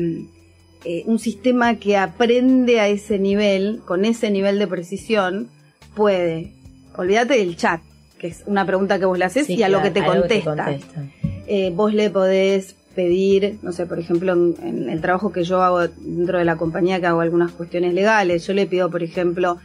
[0.84, 5.48] eh, un sistema que aprende a ese nivel, con ese nivel de precisión,
[5.94, 6.52] puede,
[6.96, 7.80] olvídate del chat,
[8.18, 10.54] que es una pregunta que vos le haces Sí, y a lo que te contesta.
[10.64, 11.04] contesta.
[11.46, 15.62] Eh, vos le podés pedir, no sé, por ejemplo, en, en el trabajo que yo
[15.62, 19.58] hago dentro de la compañía, que hago algunas cuestiones legales, yo le pido, por ejemplo,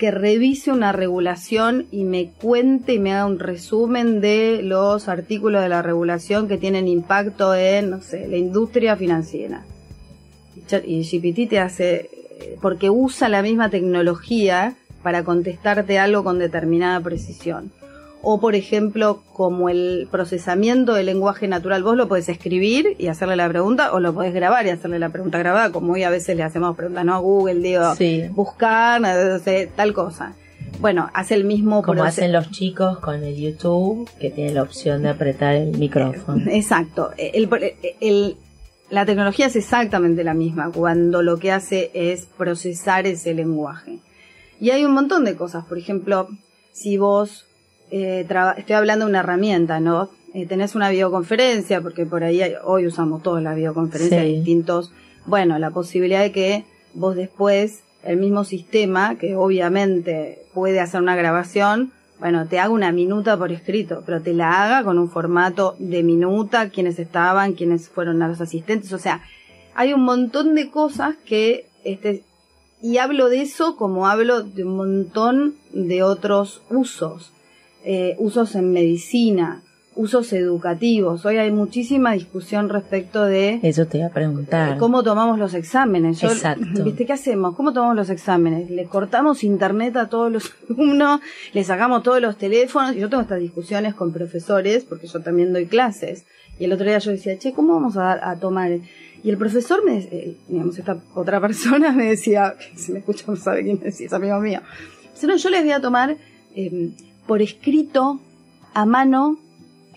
[0.00, 5.62] que revise una regulación y me cuente y me haga un resumen de los artículos
[5.62, 9.62] de la regulación que tienen impacto en, no sé, la industria financiera.
[10.86, 12.08] Y GPT te hace,
[12.40, 17.70] eh, porque usa la misma tecnología para contestarte algo con determinada precisión.
[18.22, 23.36] O, por ejemplo, como el procesamiento del lenguaje natural, vos lo podés escribir y hacerle
[23.36, 26.36] la pregunta, o lo podés grabar y hacerle la pregunta grabada, como hoy a veces
[26.36, 27.14] le hacemos preguntas, ¿no?
[27.14, 28.24] A Google, digo, Sí.
[28.32, 30.34] buscar, no sé, tal cosa.
[30.80, 35.02] Bueno, hace el mismo Como hacen los chicos con el YouTube, que tienen la opción
[35.02, 36.42] de apretar el micrófono.
[36.50, 37.10] Exacto.
[37.16, 37.48] El-
[38.00, 38.36] el-
[38.90, 43.98] la tecnología es exactamente la misma cuando lo que hace es procesar ese lenguaje.
[44.60, 45.64] Y hay un montón de cosas.
[45.64, 46.28] Por ejemplo,
[46.72, 47.46] si vos,
[47.90, 48.26] eh,
[48.56, 50.10] estoy hablando de una herramienta, ¿no?
[50.34, 54.34] Eh, tenés una videoconferencia, porque por ahí hay- hoy usamos todos la videoconferencia Sí.
[54.36, 54.92] distintos.
[55.26, 61.16] Bueno, la posibilidad de que vos después, el mismo sistema, que obviamente puede hacer una
[61.16, 65.74] grabación, bueno, te haga una minuta por escrito, pero te la haga con un formato
[65.78, 69.22] de minuta, quiénes estaban, quiénes fueron a los asistentes, o sea,
[69.74, 72.22] hay un montón de cosas que, este,
[72.82, 77.32] y hablo de eso como hablo de un montón de otros usos,
[77.84, 79.62] eh, usos en medicina,
[79.96, 81.26] usos educativos.
[81.26, 84.78] Hoy hay muchísima discusión respecto de Eso te iba a preguntar.
[84.78, 86.20] ¿Cómo tomamos los exámenes?
[86.20, 86.84] Yo- Exacto.
[86.84, 87.54] ¿Viste qué hacemos?
[87.56, 88.70] ¿Cómo tomamos los exámenes?
[88.70, 91.20] Le cortamos internet a todos los alumnos,
[91.52, 92.94] le sacamos todos los teléfonos.
[92.96, 96.24] Y yo tengo estas discusiones con profesores, porque yo también doy clases.
[96.58, 98.70] Y el otro día yo decía, che, ¿cómo vamos a, a tomar?
[99.22, 103.36] Y el profesor me, eh, digamos, esta otra persona me decía, si me escucha no
[103.36, 104.60] sabe quién es, es amigo mío.
[105.14, 106.16] Dice, no, yo les voy a tomar
[106.54, 106.90] eh,
[107.30, 108.18] por escrito,
[108.74, 109.38] a mano,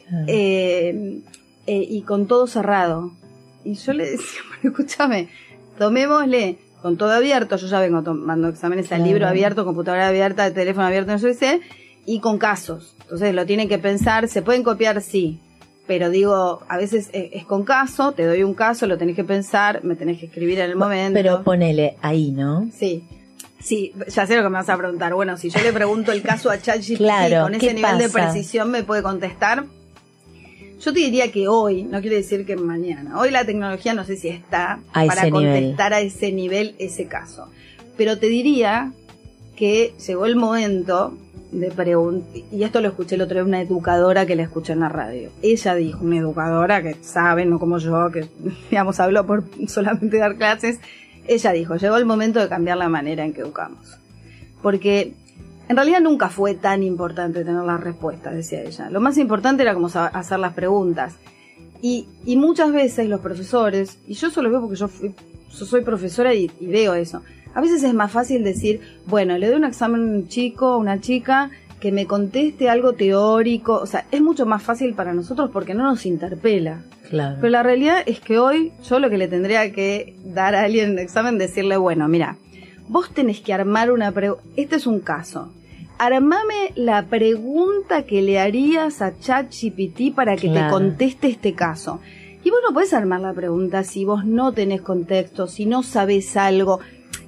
[0.07, 0.25] Claro.
[0.27, 1.19] eh,
[1.65, 3.11] eh, y con todo cerrado.
[3.63, 5.29] Y yo le decía, bueno, escúchame,
[5.79, 10.85] tomémosle con todo abierto, yo ya vengo tomando exámenes al libro abierto, computadora abierta, teléfono
[10.85, 11.61] abierto, no sé qué,
[12.05, 12.95] y con casos.
[13.01, 15.39] Entonces lo tienen que pensar, se pueden copiar, sí.
[15.87, 19.23] Pero digo, a veces es, es con caso, te doy un caso, lo tenés que
[19.23, 21.15] pensar, me tenés que escribir en el momento.
[21.15, 22.69] Pero ponele ahí, ¿no?
[22.71, 23.03] Sí.
[23.63, 25.13] Sí, ya sé lo que me vas a preguntar.
[25.13, 28.09] Bueno, si yo le pregunto el caso a ChatGPT Claro, con ¿qué ese nivel de
[28.09, 29.65] precisión me puede contestar.
[30.81, 34.17] Yo te diría que hoy, no quiere decir que mañana, hoy la tecnología no sé
[34.17, 37.49] si está A para contestar a ese nivel ese caso.
[37.95, 38.91] Pero te diría
[39.55, 41.17] que llegó el momento
[41.53, 44.81] de preguntar, y esto lo escuché el otro día, una educadora que la escuché en
[44.81, 45.29] la radio.
[45.41, 48.25] Ella dijo, una educadora que sabe, no como yo, que
[48.69, 50.79] digamos habló por solamente dar clases,
[51.27, 53.97] ella dijo, llegó el momento de cambiar la manera en que educamos.
[54.61, 55.13] Porque
[55.69, 58.89] en realidad nunca fue tan importante tener las respuestas, decía ella.
[58.89, 61.15] Lo más importante era como hacer las preguntas.
[61.81, 65.13] Y, y muchas veces los profesores, y yo solo veo porque yo, fui,
[65.49, 67.21] soy profesora y, y veo eso,
[67.53, 70.77] a veces es más fácil decir, bueno, le doy un examen a un chico, a
[70.77, 75.49] una chica, que me conteste algo teórico, o sea, es mucho más fácil para nosotros
[75.51, 76.81] porque no nos interpela.
[77.13, 77.35] Claro.
[77.39, 80.85] Pero la realidad es que hoy yo lo que le tendría que dar a alguien
[80.85, 82.37] en el examen, decirle, bueno, mira,
[82.87, 85.53] vos tenés que armar una pregunta, este es un caso,
[85.99, 91.99] armame la pregunta que le harías a ChatGPT para que te conteste este caso.
[92.43, 96.35] Y vos no podés armar la pregunta si vos no tenés contexto, si no sabés
[96.35, 96.79] algo.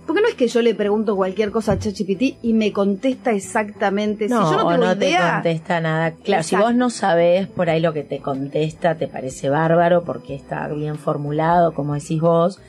[0.05, 4.27] Porque no es que yo le pregunto cualquier cosa a ChatGPT y me contesta exactamente.
[4.27, 6.11] No, si yo no tengo no te idea, contesta nada.
[6.11, 10.35] Claro, si vos no sabés por ahí lo que te contesta, te parece bárbaro porque
[10.35, 12.59] está bien formulado, como decís vos.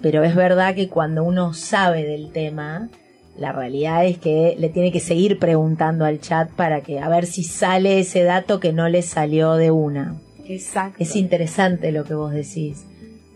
[0.00, 2.88] Pero es verdad que cuando uno sabe del tema,
[3.36, 7.26] la realidad es que le tiene que seguir preguntando al chat para que a ver
[7.26, 10.16] si sale ese dato que no le salió de una.
[10.46, 10.96] Exacto.
[10.98, 12.84] Es interesante lo que vos decís.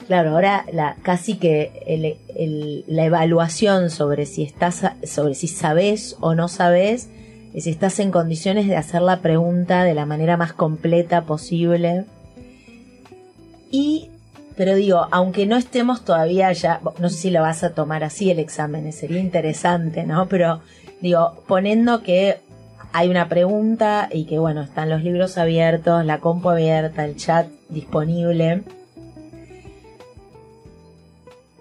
[0.06, 2.16] Claro, ahora la, casi que
[2.86, 7.08] la evaluación sobre si estás, sobre si sabes o no sabes
[7.52, 12.04] de si estás en condiciones de hacer la pregunta de la manera más completa posible.
[13.70, 14.10] Y,
[14.56, 18.30] pero digo, aunque no estemos todavía ya, no sé si lo vas a tomar así
[18.30, 20.28] el examen, sería interesante, ¿no?
[20.28, 20.60] Pero
[21.00, 22.38] digo, poniendo que
[22.92, 27.48] hay una pregunta y que bueno, están los libros abiertos, la compu abierta, el chat
[27.70, 28.62] disponible.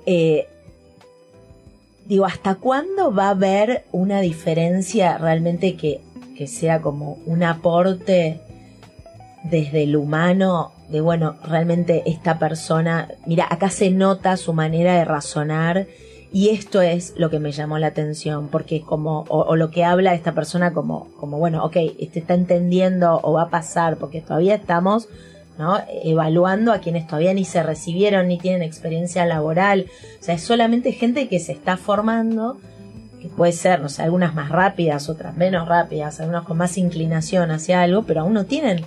[0.05, 0.47] Eh,
[2.05, 6.01] digo, ¿hasta cuándo va a haber una diferencia realmente que,
[6.37, 8.41] que sea como un aporte
[9.43, 10.71] desde el humano?
[10.89, 15.87] De bueno, realmente esta persona, mira, acá se nota su manera de razonar
[16.35, 20.13] y esto es lo que me llamó la atención, porque como, o, lo que habla
[20.13, 24.55] esta persona como, como bueno, ok, este está entendiendo o va a pasar, porque todavía
[24.55, 25.07] estamos
[25.57, 25.79] ¿no?
[26.03, 29.85] evaluando a quienes todavía ni se recibieron ni tienen experiencia laboral.
[30.19, 32.57] O sea, es solamente gente que se está formando,
[33.21, 37.51] que puede ser, no sé, algunas más rápidas, otras menos rápidas, algunas con más inclinación
[37.51, 38.85] hacia algo, pero aún no tienen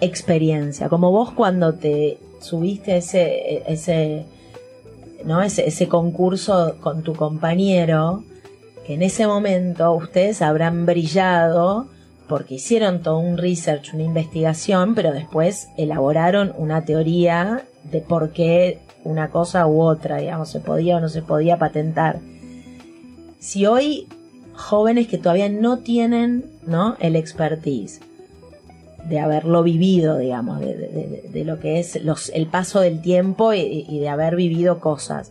[0.00, 0.88] experiencia.
[0.88, 4.26] Como vos cuando te subiste ese, ese,
[5.24, 5.42] ¿no?
[5.42, 8.22] ese, ese concurso con tu compañero,
[8.86, 11.88] que en ese momento ustedes habrán brillado
[12.28, 18.80] porque hicieron todo un research, una investigación, pero después elaboraron una teoría de por qué
[19.04, 22.20] una cosa u otra, digamos, se podía o no se podía patentar.
[23.38, 24.08] Si hoy
[24.54, 26.96] jóvenes que todavía no tienen ¿no?
[27.00, 28.00] el expertise
[29.08, 34.34] de haberlo vivido, digamos, de, lo que es el paso del tiempo y de haber
[34.34, 35.30] vivido cosas,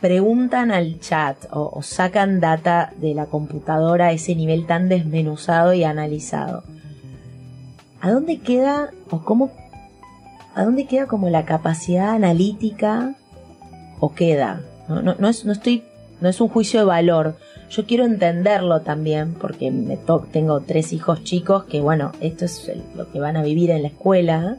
[0.00, 5.84] preguntan al chat o, sacan data de la computadora a ese nivel tan desmenuzado y
[5.84, 6.62] analizado.
[8.00, 9.50] ¿A dónde queda o cómo
[10.54, 13.14] a dónde queda como la capacidad analítica
[14.00, 14.62] o queda?
[14.88, 15.82] No, no, es, no estoy
[16.20, 17.36] no es un juicio de valor.
[17.68, 19.98] Yo quiero entenderlo también porque me
[20.32, 23.88] tengo tres hijos chicos que bueno, esto es lo que van a vivir en la
[23.88, 24.58] escuela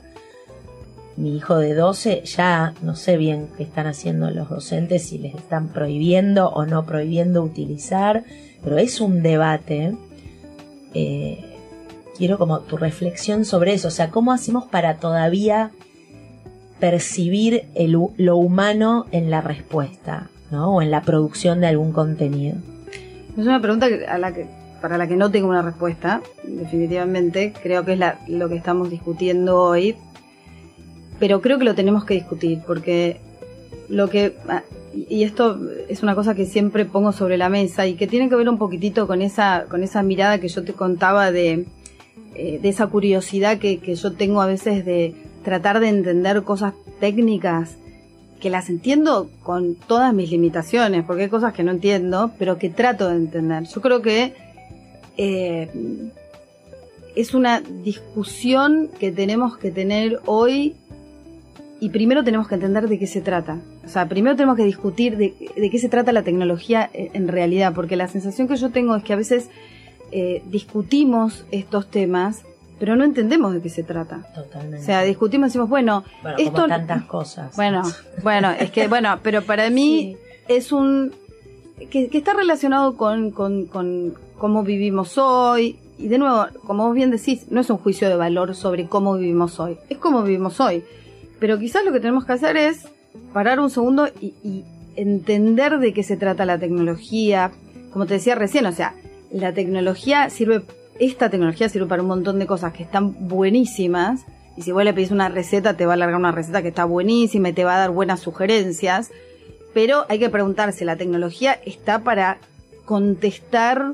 [1.18, 5.36] mi hijo de 12 ya no sé bien qué están haciendo los docentes, si les
[5.36, 8.24] están prohibiendo o no prohibiendo utilizar,
[8.64, 9.96] pero es un debate.
[10.94, 11.44] Eh,
[12.18, 15.72] quiero como tu reflexión sobre eso, o sea, ¿cómo hacemos para todavía
[16.80, 17.64] percibir
[18.18, 20.76] lo humano en la respuesta, ¿no?
[20.76, 22.58] O en la producción de algún contenido.
[23.38, 24.48] Es una pregunta a la que,
[24.82, 27.54] para la que no tengo una respuesta, definitivamente.
[27.62, 29.96] Creo que es lo que estamos discutiendo hoy,
[31.20, 33.20] pero creo que lo tenemos que discutir porque
[33.90, 37.96] lo que ah, y esto es una cosa que siempre pongo sobre la mesa y
[37.96, 41.32] que tiene que ver un poquitito con esa con esa mirada que yo te contaba
[41.32, 41.66] de,
[42.36, 46.74] eh, de esa curiosidad que, que yo tengo a veces de tratar de entender cosas
[47.00, 47.78] técnicas
[48.40, 52.70] que las entiendo con todas mis limitaciones, porque hay cosas que no entiendo, pero que
[52.70, 53.64] trato de entender.
[53.64, 54.34] Yo creo que
[55.18, 55.70] eh,
[57.16, 60.76] es una discusión que tenemos que tener hoy
[61.80, 63.60] y primero tenemos que entender de qué se trata.
[63.86, 67.96] O sea, primero tenemos que discutir de, qué se trata la tecnología en realidad, porque
[67.96, 69.50] la sensación que yo tengo es que a veces
[70.12, 72.44] eh, discutimos estos temas,
[72.80, 74.28] pero no entendemos de qué se trata.
[74.34, 74.80] Totalmente.
[74.80, 76.04] O sea, discutimos y decimos, bueno,
[76.38, 76.54] esto...
[76.54, 77.56] Como tantas cosas.
[77.56, 77.84] Bueno,
[78.24, 81.14] bueno, es que, bueno, pero para mí es un...
[81.92, 86.96] Que, que está relacionado con, con, con cómo vivimos hoy, y de nuevo, como vos
[86.96, 90.60] bien decís, no es un juicio de valor sobre cómo vivimos hoy, es cómo vivimos
[90.60, 90.84] hoy.
[91.40, 92.88] Pero quizás lo que tenemos que hacer es
[93.34, 94.64] parar un segundo y,
[94.96, 97.52] entender de qué se trata la tecnología.
[97.92, 98.96] Como te decía recién, o sea,
[99.32, 100.64] la tecnología sirve,
[101.00, 104.26] esta tecnología sirve para un montón de cosas que están buenísimas.
[104.56, 106.86] Y si vos le pedís una receta, te va a alargar una receta que está
[106.86, 109.12] buenísima y te va a dar buenas sugerencias.
[109.72, 112.40] Pero hay que preguntarse, ¿la tecnología está para
[112.86, 113.94] contestar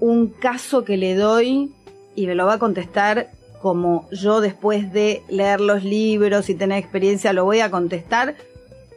[0.00, 1.70] un caso que le doy
[2.16, 6.78] y me lo va a contestar como yo después de leer los libros y tener
[6.78, 8.36] experiencia lo voy a contestar?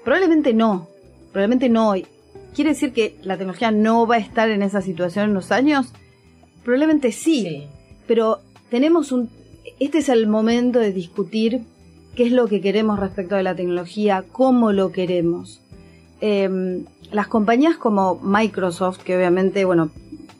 [0.03, 0.87] Probablemente no,
[1.31, 1.93] probablemente no.
[2.55, 5.91] ¿Quiere decir que la tecnología no va a estar en esa situación en unos años?
[6.63, 7.67] Probablemente sí,
[8.07, 8.39] pero
[8.69, 9.29] tenemos un...
[9.79, 11.61] Este es el momento de discutir
[12.15, 15.61] qué es lo que queremos respecto de la tecnología, cómo lo queremos.
[16.21, 19.91] Em, las compañías como Microsoft, que obviamente, bueno,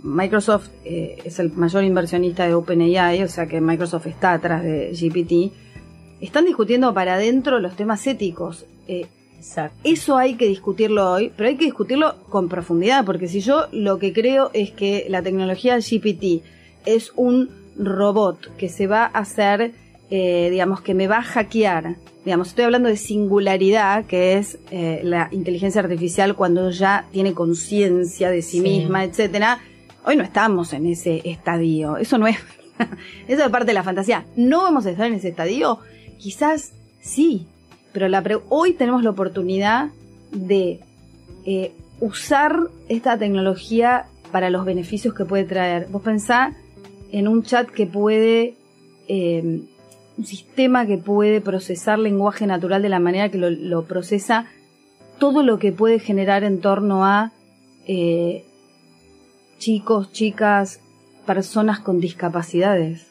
[0.03, 4.91] Microsoft eh, es el mayor inversionista de OpenAI, o sea que Microsoft está atrás de
[4.91, 5.53] GPT,
[6.21, 8.65] están discutiendo para adentro los temas éticos.
[8.87, 9.07] Eh,
[9.83, 13.97] eso hay que discutirlo hoy, pero hay que discutirlo con profundidad, porque si yo lo
[13.97, 16.43] que creo es que la tecnología GPT
[16.85, 19.71] es un robot que se va a hacer,
[20.09, 25.27] eh, digamos, que me va a hackear, digamos, estoy hablando de singularidad, que es la
[25.31, 29.59] inteligencia artificial cuando ya tiene conciencia de sí, misma, etcétera
[30.05, 32.37] Hoy no estamos en ese estadio, eso no es,
[33.27, 34.25] eso es parte de la fantasía.
[34.35, 35.79] ¿No vamos a estar en ese estadio?
[36.19, 37.47] Quizás sí,
[37.93, 39.91] pero hoy tenemos la oportunidad
[40.31, 40.81] de
[41.45, 45.87] eh, usar esta tecnología para los beneficios que puede traer.
[45.89, 46.53] Vos pensá
[47.11, 48.55] en un chat que puede,
[49.07, 49.61] eh,
[50.17, 54.47] un sistema que puede procesar lenguaje natural de la manera que lo, procesa,
[55.17, 57.31] todo lo que puede generar en torno a
[57.87, 58.43] eh,
[59.63, 60.81] chicos, chicas,
[61.25, 63.07] personas con discapacidades.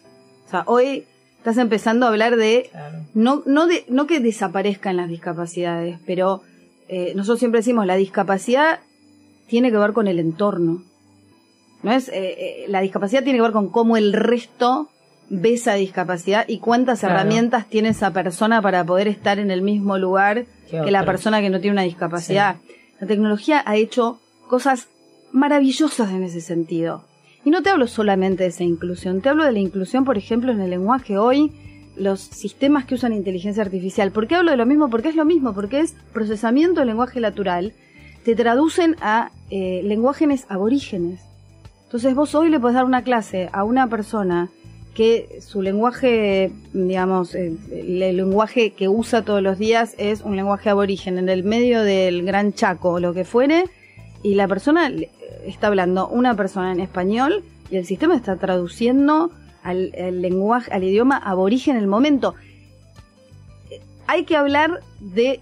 [0.47, 1.07] O sea, hoy
[1.39, 2.69] estás empezando a hablar de,
[3.15, 6.43] no, no, de, no que desaparezcan las discapacidades, pero
[6.89, 8.81] eh, nosotros siempre decimos, la discapacidad
[9.47, 10.83] tiene que ver con el entorno.
[11.83, 14.91] No es, eh, eh, la discapacidad tiene que ver con cómo el resto
[15.31, 19.97] ve esa discapacidad y cuántas herramientas tiene esa persona para poder estar en el mismo
[19.97, 22.57] lugar que la persona que no tiene una discapacidad.
[23.01, 24.89] La tecnología ha hecho cosas
[25.33, 27.03] maravillosas en ese sentido.
[27.45, 30.53] Y no te hablo solamente de esa inclusión, te hablo de la inclusión, por ejemplo,
[30.53, 31.51] en el lenguaje hoy,
[31.97, 34.13] los sistemas que usan inteligencia artificial.
[34.13, 34.89] ¿Por qué hablo de lo mismo?
[34.89, 37.73] Porque es lo mismo, porque es procesamiento de lenguaje natural,
[38.25, 41.21] te traducen a eh, lenguajes aborígenes.
[41.85, 44.51] Entonces vos hoy le podés dar una clase a una persona
[44.95, 50.71] que su lenguaje, digamos, el, el, lenguaje que usa todos los días es un lenguaje
[50.71, 53.65] aborigen en el medio del Gran Chaco o lo que fuere,
[54.23, 54.91] y la persona
[55.45, 59.31] está hablando una persona en español y el sistema está traduciendo
[59.63, 62.35] al, lenguaje, al idioma aborigen en el momento.
[64.07, 65.41] Hay que hablar de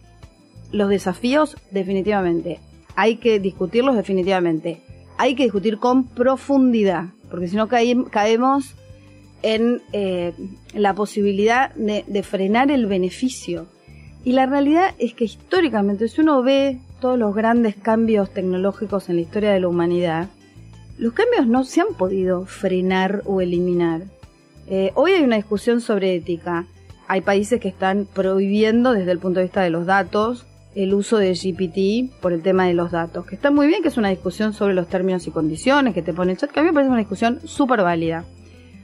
[0.73, 2.61] los desafíos definitivamente.
[2.95, 4.83] Hay que discutirlos definitivamente.
[5.17, 8.75] Hay que discutir con profundidad, porque si no caemos
[9.43, 10.33] en eh,
[10.75, 13.67] la posibilidad de frenar el beneficio.
[14.25, 19.17] Y la realidad es que históricamente, si uno ve todos los grandes cambios tecnológicos en
[19.17, 20.29] la historia de la humanidad,
[20.99, 24.03] los cambios no se han podido frenar o eliminar.
[24.69, 26.67] Eh, hoy hay una discusión sobre ética.
[27.09, 31.19] Hay países que están prohibiendo desde el punto de vista de los datos el uso
[31.19, 34.11] de GPT por el tema de los datos, que está muy bien, que es una
[34.11, 36.75] discusión sobre los términos y condiciones que te pone el chat, que a mí me
[36.75, 38.25] parece una discusión súper válida.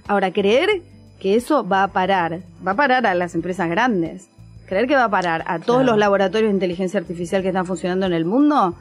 [0.09, 0.83] Ahora, creer
[1.21, 4.29] que eso va a parar, va a parar a las empresas grandes,
[4.67, 8.07] creer que va a parar a todos los laboratorios de inteligencia artificial que están funcionando
[8.07, 8.75] en el mundo,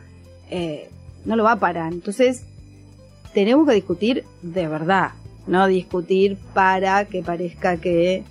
[0.49, 0.89] eh,
[1.25, 1.93] no lo va a parar.
[1.93, 2.43] Entonces,
[3.33, 5.11] tenemos que discutir de verdad,
[5.47, 8.23] no discutir para que parezca que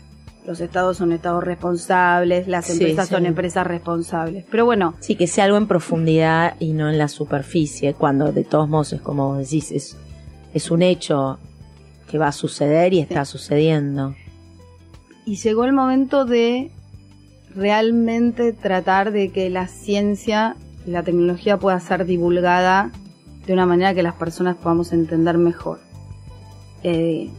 [0.46, 4.44] los estados son estados responsables, las empresas son empresas responsables.
[4.50, 4.94] Pero bueno.
[5.00, 8.92] Sí, que sea algo en profundidad y no en la superficie, cuando de todos modos
[8.92, 9.96] es como decís, es,
[10.52, 11.38] es un hecho
[12.10, 14.14] que va a suceder y está sucediendo.
[15.24, 16.70] Y llegó el momento de
[17.54, 22.90] realmente tratar de que la ciencia y la tecnología pueda ser divulgada
[23.46, 25.80] de una manera que las personas podamos entender mejor.
[26.82, 27.30] Eh,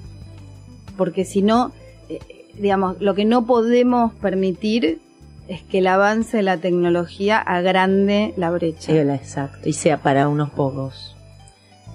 [0.97, 1.71] porque si no,
[2.09, 2.19] eh,
[2.57, 4.99] digamos, lo que no podemos permitir
[5.47, 8.93] es que el avance de la tecnología agrande la brecha.
[8.93, 11.15] exacto, y sea para unos pocos.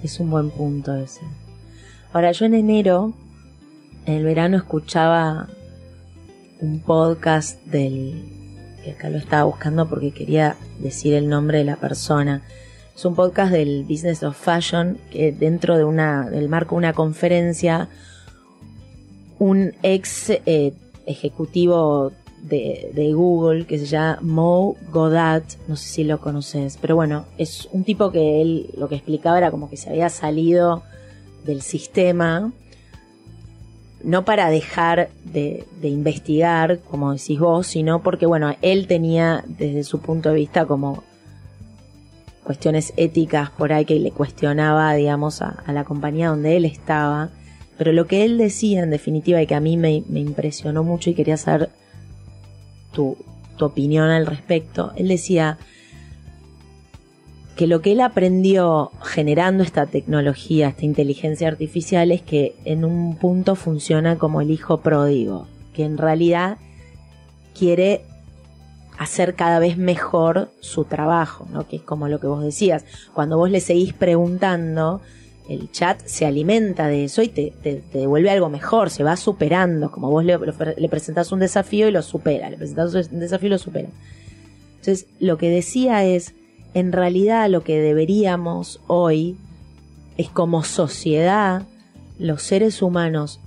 [0.03, 1.21] Es un buen punto ese.
[2.13, 3.13] Ahora, yo en enero,
[4.05, 5.47] en el verano, escuchaba
[6.61, 8.23] un podcast del
[8.83, 12.41] que acá lo estaba buscando porque quería decir el nombre de la persona.
[12.95, 16.93] Es un podcast del Business of Fashion que dentro de una del marco de una
[16.93, 17.89] conferencia
[19.39, 20.73] un ex eh,
[21.05, 22.11] ejecutivo
[22.43, 27.25] de, de, Google que se llama Mo Godat, no sé si lo conoces, pero bueno,
[27.37, 30.83] es un tipo que él lo que explicaba era como que se había salido
[31.45, 32.51] del sistema
[34.03, 39.99] no para dejar de, investigar, como decís vos, sino porque, bueno, él tenía desde su
[39.99, 41.03] punto de vista como
[42.43, 47.29] cuestiones éticas por ahí que le cuestionaba, digamos, a, la compañía donde él estaba.
[47.77, 51.09] Pero lo que él decía, en definitiva, y que a mí me, me impresionó mucho
[51.09, 51.69] y quería saber
[52.91, 53.17] tu,
[53.57, 55.57] tu opinión al respecto, él decía,
[57.55, 63.17] que lo que él aprendió generando esta tecnología, esta inteligencia artificial, es que en un
[63.17, 66.57] punto funciona como el hijo pródigo, que en realidad
[67.57, 68.01] quiere
[68.97, 71.67] hacer cada vez mejor su trabajo, ¿no?
[71.67, 72.85] Que es como lo que vos decías.
[73.13, 75.01] Cuando vos le seguís preguntando,
[75.49, 80.09] el chat se alimenta de eso y te, devuelve algo mejor, se va superando, como
[80.09, 80.37] vos le,
[80.77, 83.89] le presentás un desafío y lo supera, le presentás un desafío y lo supera.
[84.79, 86.33] Entonces, lo que decía es,
[86.73, 89.37] en realidad lo que deberíamos hoy
[90.17, 91.63] es como sociedad,
[92.17, 93.39] los seres humanos,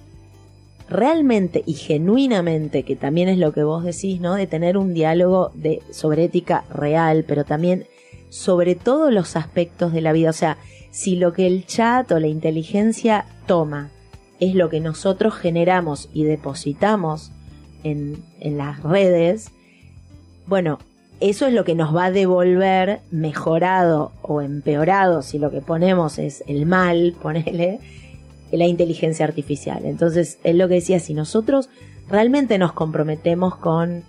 [0.88, 4.34] realmente y genuinamente, que también es lo que vos decís, ¿no?
[4.34, 7.86] De tener un diálogo de, sobre ética real, pero también
[8.28, 10.30] sobre todos los aspectos de la vida.
[10.30, 10.58] O sea,
[10.90, 13.90] si lo que el chat o la inteligencia toma
[14.40, 17.30] es lo que nosotros generamos y depositamos
[17.82, 19.50] en, en las redes,
[20.46, 20.78] bueno,
[21.20, 26.18] eso es lo que nos va a devolver mejorado o empeorado si lo que ponemos
[26.18, 27.80] es el mal, ponele,
[28.52, 29.84] la inteligencia artificial.
[29.84, 31.68] Entonces, es lo que decía, si nosotros
[32.08, 34.04] realmente nos comprometemos con,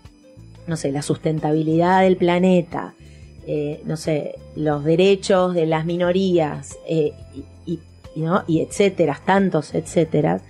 [0.68, 2.94] no sé, la sustentabilidad del planeta,
[3.48, 7.14] eh, no sé, los derechos de las minorías, eh,
[7.66, 7.80] y,
[8.16, 8.44] ¿no?
[8.48, 10.42] y etcétera, tantos etcétera,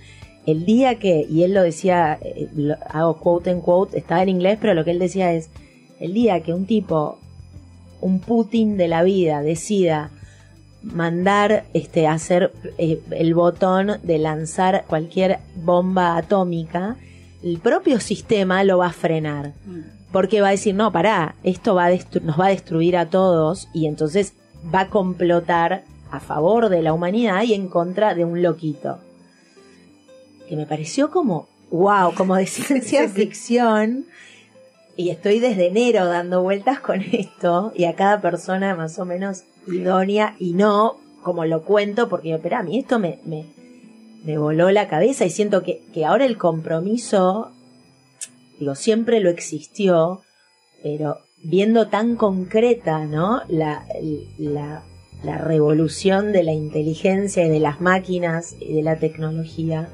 [0.46, 2.48] el día que, y él lo decía, eh,
[2.88, 5.50] hago quote en quote, estaba en inglés, pero lo que él decía es,
[6.00, 7.18] el día que un tipo,
[8.00, 10.10] un Putin de la vida, decida
[10.82, 16.96] mandar, este, hacer eh, el botón de lanzar cualquier bomba atómica,
[17.42, 19.54] el propio sistema lo va a frenar.
[19.66, 19.96] Mm.
[20.12, 21.90] Porque va a decir, no, pará, esto va
[22.22, 24.34] nos va a destruir a todos y entonces
[24.72, 28.98] va a complotar a favor de la humanidad y en contra de un loquito.
[30.48, 34.06] Que me pareció como, wow, como de ciencia ficción
[34.96, 39.44] y estoy desde enero dando vueltas con esto y a cada persona más o menos
[39.66, 43.46] idónea y no como lo cuento porque pero a mí esto me, me,
[44.24, 47.52] me voló la cabeza y siento que, que ahora el compromiso
[48.58, 50.22] digo siempre lo existió
[50.82, 53.86] pero viendo tan concreta no la,
[54.38, 54.82] la,
[55.22, 59.88] la revolución de la inteligencia y de las máquinas y de la tecnología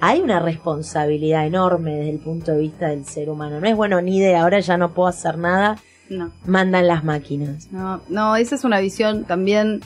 [0.00, 3.60] hay una responsabilidad enorme desde el punto de vista del ser humano.
[3.60, 5.76] No es bueno ni de ahora ya no puedo hacer nada.
[6.08, 6.30] No.
[6.46, 7.70] Mandan las máquinas.
[7.70, 9.80] No, no, esa es una visión también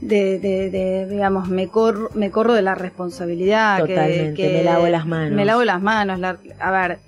[0.00, 3.78] de, de, digamos, me corro, me corro de la responsabilidad.
[3.80, 5.32] Totalmente, que, me lavo las manos.
[5.32, 6.20] Me lavo las manos.
[6.58, 6.98] a ver,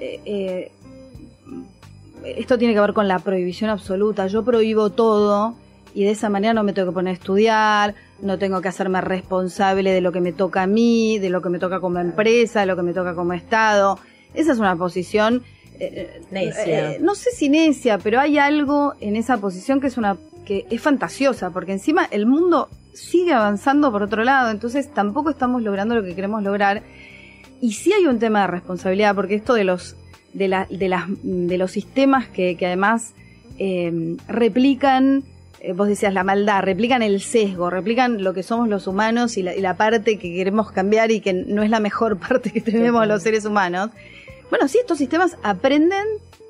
[0.00, 0.72] eh, eh,
[2.24, 4.26] esto tiene que ver con la prohibición absoluta.
[4.26, 5.54] Yo prohíbo todo
[5.94, 9.00] y de esa manera no me tengo que poner a estudiar, no tengo que hacerme
[9.00, 12.60] responsable de lo que me toca a mí, de lo que me toca como empresa,
[12.60, 13.98] de lo que me toca como Estado.
[14.34, 15.42] Esa es una posición...
[15.78, 16.92] Eh, necia.
[16.92, 20.66] Eh, no sé si necia, pero hay algo en esa posición que es una que
[20.70, 25.94] es fantasiosa, porque encima el mundo sigue avanzando por otro lado, entonces tampoco estamos logrando
[25.94, 26.82] lo que queremos lograr.
[27.62, 29.96] Y sí hay un tema de responsabilidad, porque esto de los
[30.32, 33.14] de, la, de, las, de los sistemas que, que además
[33.58, 35.24] eh, replican
[35.60, 39.42] eh, vos decías la maldad, replican el sesgo, replican lo que somos los humanos y
[39.42, 43.22] la, parte que queremos cambiar y que no es la mejor parte que tenemos los
[43.22, 43.90] seres humanos.
[44.48, 46.04] Bueno, sí, estos sistemas aprenden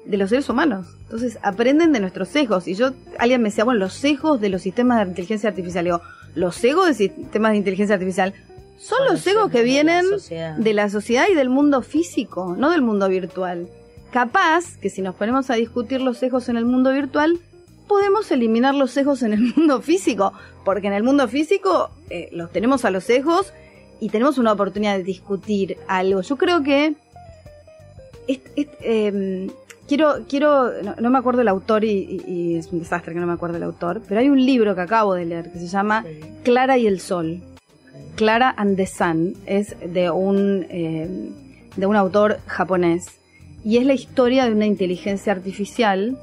[0.05, 0.87] de los seres humanos.
[1.03, 2.69] Entonces, aprenden de nuestros sesgos.
[2.69, 5.85] Y yo, alguien me decía, bueno, los sesgos de los sistemas de inteligencia artificial.
[5.85, 6.01] Digo,
[6.35, 8.33] los sesgos de sistemas de inteligencia artificial
[8.79, 10.07] son los sesgos que vienen
[10.59, 13.69] de la sociedad y del mundo físico, no del mundo virtual.
[14.11, 17.39] Capaz que si nos ponemos a discutir los sesgos en el mundo virtual,
[17.91, 20.33] podemos eliminar los sesgos en el mundo físico,
[20.65, 23.53] porque en el mundo físico eh, los tenemos a los sesgos
[23.99, 26.21] y tenemos una oportunidad de discutir algo.
[26.21, 26.95] Yo creo que
[28.29, 29.51] em,
[29.89, 30.71] quiero, quiero,
[31.01, 34.01] no, me acuerdo el autor y, es un desastre que no me acuerdo el autor,
[34.09, 36.05] pero hay un libro que acabo de leer que se llama
[36.45, 37.41] Clara y el Sol.
[38.15, 41.33] Clara and the Sun es de un, em,
[41.75, 43.19] de un autor japonés
[43.65, 46.17] y es la historia de una inteligencia artificial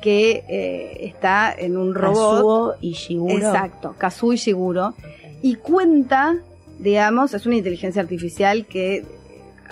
[0.00, 2.34] que eh, está en un robot.
[2.34, 3.34] Kazuo Ishiguro.
[3.34, 4.94] Exacto, Kazuo Ishiguro.
[5.42, 6.36] Y cuenta,
[6.78, 9.04] digamos, es una inteligencia artificial que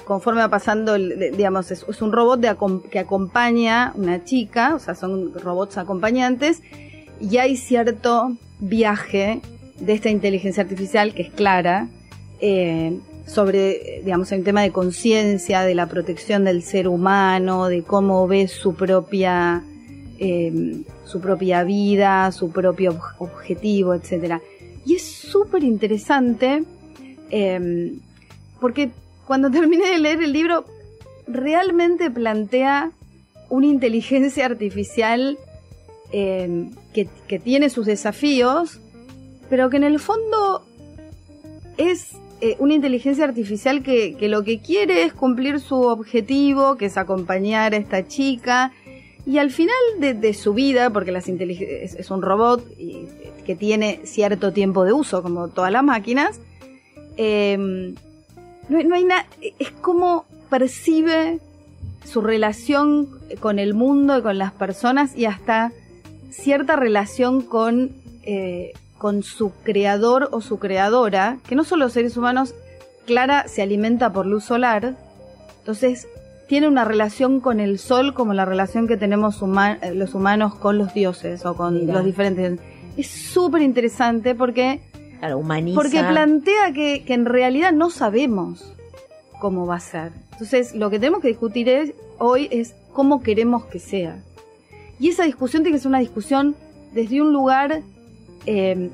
[0.04, 2.56] conforme va pasando, digamos, es, un robot de,
[2.90, 6.62] que acompaña una chica, o sea, son robots acompañantes,
[7.20, 9.40] y hay cierto viaje
[9.78, 11.88] de esta inteligencia artificial que es clara,
[12.40, 18.26] eh, sobre, digamos, el tema de conciencia, de la protección del ser humano, de cómo
[18.28, 19.64] ve su propia
[20.26, 24.40] Em, su propia vida, su propio objetivo, etc.
[24.86, 26.64] Y es súper interesante
[27.28, 28.00] em,
[28.58, 28.88] porque
[29.26, 30.64] cuando terminé de leer el libro
[31.26, 32.90] realmente plantea
[33.50, 35.36] una inteligencia artificial
[36.10, 37.06] em, que,
[37.38, 38.80] tiene sus desafíos,
[39.50, 40.64] pero que en el fondo
[41.76, 46.86] es eh, una inteligencia artificial que, que, lo que quiere es cumplir su objetivo, que
[46.86, 48.72] es acompañar a esta chica
[49.26, 53.06] y al final de, su vida, porque las es, es, un robot y,
[53.46, 56.40] que tiene cierto tiempo de uso, como todas las máquinas,
[57.16, 57.94] em,
[58.68, 59.26] no, hay nada.
[59.58, 61.40] Es como percibe
[62.04, 63.08] su relación
[63.40, 65.72] con el mundo y con las personas y hasta
[66.30, 67.92] cierta relación con,
[68.24, 72.54] eh, con su creador o su creadora, que no son los seres humanos,
[73.06, 74.96] Clara se alimenta por luz solar,
[75.60, 76.08] entonces
[76.48, 80.54] tiene una relación con el sol como la relación que tenemos huma- eh, los humanos
[80.54, 81.94] con los dioses o con Mira.
[81.94, 82.58] los diferentes.
[82.96, 84.80] Es súper interesante porque,
[85.18, 85.74] Claro, humaniza.
[85.80, 88.72] porque plantea que, que en realidad no sabemos
[89.40, 90.12] cómo va a ser.
[90.32, 94.22] Entonces, lo que tenemos que discutir es, hoy es cómo queremos que sea.
[95.00, 96.54] Y esa discusión tiene que ser una discusión
[96.92, 97.80] desde un lugar...
[98.46, 98.90] eh,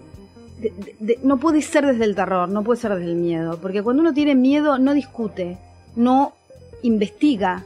[0.60, 3.58] de- de- de- no puede ser desde el terror, no puede ser desde el miedo,
[3.62, 5.56] porque cuando uno tiene miedo no discute,
[5.96, 6.34] no
[6.82, 7.64] investiga,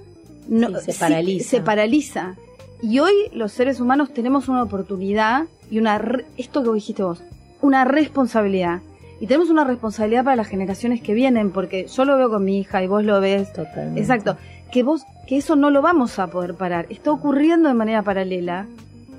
[0.48, 1.48] no, Sí, se paraliza.
[1.50, 2.34] se paraliza.
[2.82, 7.22] Y hoy los seres humanos tenemos una oportunidad y una re- esto que dijiste vos,
[7.62, 8.80] una responsabilidad.
[9.20, 12.58] Y tenemos una responsabilidad para las generaciones que vienen, porque yo lo veo con mi
[12.58, 13.52] hija y vos lo ves.
[13.52, 14.00] Totalmente.
[14.00, 14.36] Exacto.
[14.70, 16.86] Que vos, que eso no lo vamos a poder parar.
[16.90, 18.66] Está ocurriendo de manera paralela.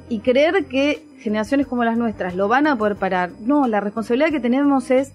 [0.09, 3.31] Y creer que generaciones como las nuestras lo van a poder parar.
[3.43, 5.13] No, la responsabilidad que tenemos es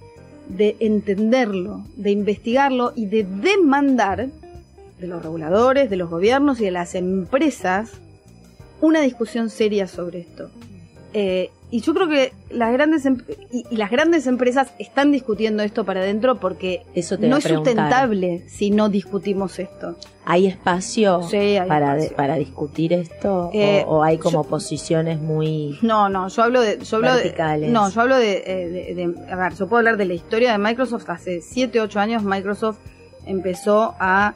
[0.48, 4.28] de entenderlo, de investigarlo y de demandar
[5.00, 7.90] de los reguladores, de los gobiernos y de las empresas
[8.80, 10.50] una discusión seria sobre esto.
[11.12, 13.22] Eh, y yo creo que las grandes em-
[13.52, 17.44] y, y las grandes empresas están discutiendo esto para adentro porque Eso te no es
[17.44, 19.96] sustentable si no discutimos esto.
[20.24, 22.16] ¿Hay espacio, Sí, hay para, espacio.
[22.16, 23.46] para discutir esto?
[23.48, 25.78] ¿O- Eh, ¿O, hay como yo- posiciones muy...
[25.82, 27.70] No, no, yo hablo de, yo hablo de, Verticales.
[27.70, 30.52] no, yo hablo de, eh, de- de- a ver, yo puedo hablar de la historia
[30.52, 31.08] de Microsoft.
[31.10, 32.78] Hace 7, 8 años Microsoft
[33.26, 34.34] empezó a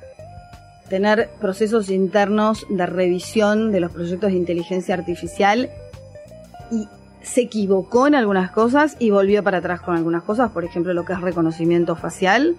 [0.89, 5.70] tener procesos internos de revisión de los proyectos de inteligencia artificial
[6.70, 6.89] y
[7.22, 11.05] se equivocó en algunas cosas y volvió para atrás con algunas cosas, por ejemplo lo
[11.05, 12.57] que es reconocimiento facial.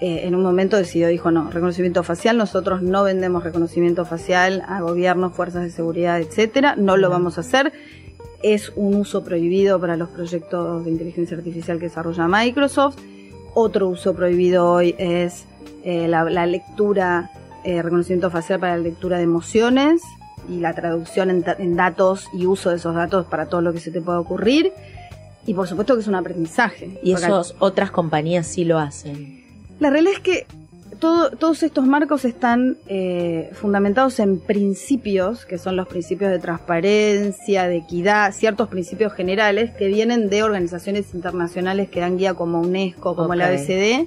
[0.00, 4.80] Eh, en un momento decidió, dijo, no, reconocimiento facial, nosotros no vendemos reconocimiento facial a
[4.80, 7.72] gobiernos, fuerzas de seguridad, etcétera, no lo vamos a hacer.
[8.42, 12.98] Es un uso prohibido para los proyectos de inteligencia artificial que desarrolla Microsoft.
[13.54, 15.46] Otro uso prohibido hoy es
[15.82, 17.30] eh, la, la lectura,
[17.66, 20.00] eh, reconocimiento facial para la lectura de emociones
[20.48, 23.80] y la traducción en, en datos y uso de esos datos para todo lo que
[23.80, 24.72] se te pueda ocurrir.
[25.46, 26.98] Y por supuesto que es un aprendizaje.
[27.02, 29.42] Y esos otras compañías sí lo hacen.
[29.80, 30.46] la realidad es que
[30.98, 37.66] todo- todos estos marcos están eh, fundamentados en principios, que son los principios de transparencia,
[37.68, 43.14] de equidad, ciertos principios generales que vienen de organizaciones internacionales que dan guía como UNESCO,
[43.16, 43.48] como la.
[43.50, 44.06] OECD,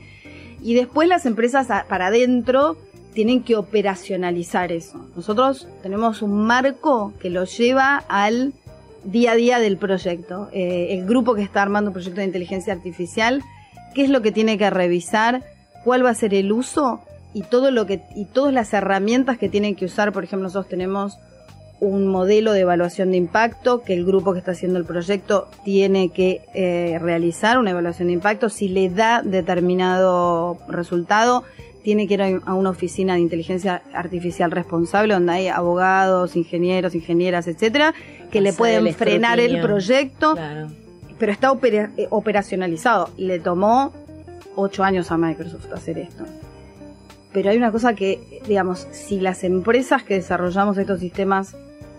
[0.62, 2.76] y después las empresas para adentro
[3.20, 5.10] tienen que operacionalizar eso.
[5.14, 8.54] Nosotros tenemos un marco que lo lleva al
[9.04, 10.48] día a día del proyecto.
[10.54, 13.44] Eh, el grupo que está armando un proyecto de inteligencia artificial,
[13.94, 15.44] qué es lo que tiene que revisar,
[15.84, 17.02] cuál va a ser el uso
[17.34, 20.14] y todo lo que y todas las herramientas que tienen que usar.
[20.14, 21.18] Por ejemplo, nosotros tenemos
[21.82, 26.08] un modelo de evaluación de impacto que el grupo que está haciendo el proyecto tiene
[26.08, 28.48] que eh, realizar una evaluación de impacto.
[28.48, 31.44] Si le da determinado resultado,
[31.84, 37.48] tiene que ir a una oficina de inteligencia artificial responsable donde hay abogados, ingenieros, ingenieras,
[37.48, 37.94] etcétera,
[38.32, 40.68] que le pueden el frenar el proyecto Claro.
[41.18, 43.10] pero está opera- eh, operacionalizado.
[43.18, 43.94] Le tomó
[44.56, 46.26] ocho años a Microsoft hacer esto.
[47.32, 51.56] Pero hay una cosa que, digamos, si las empresas que desarrollamos estos sistemas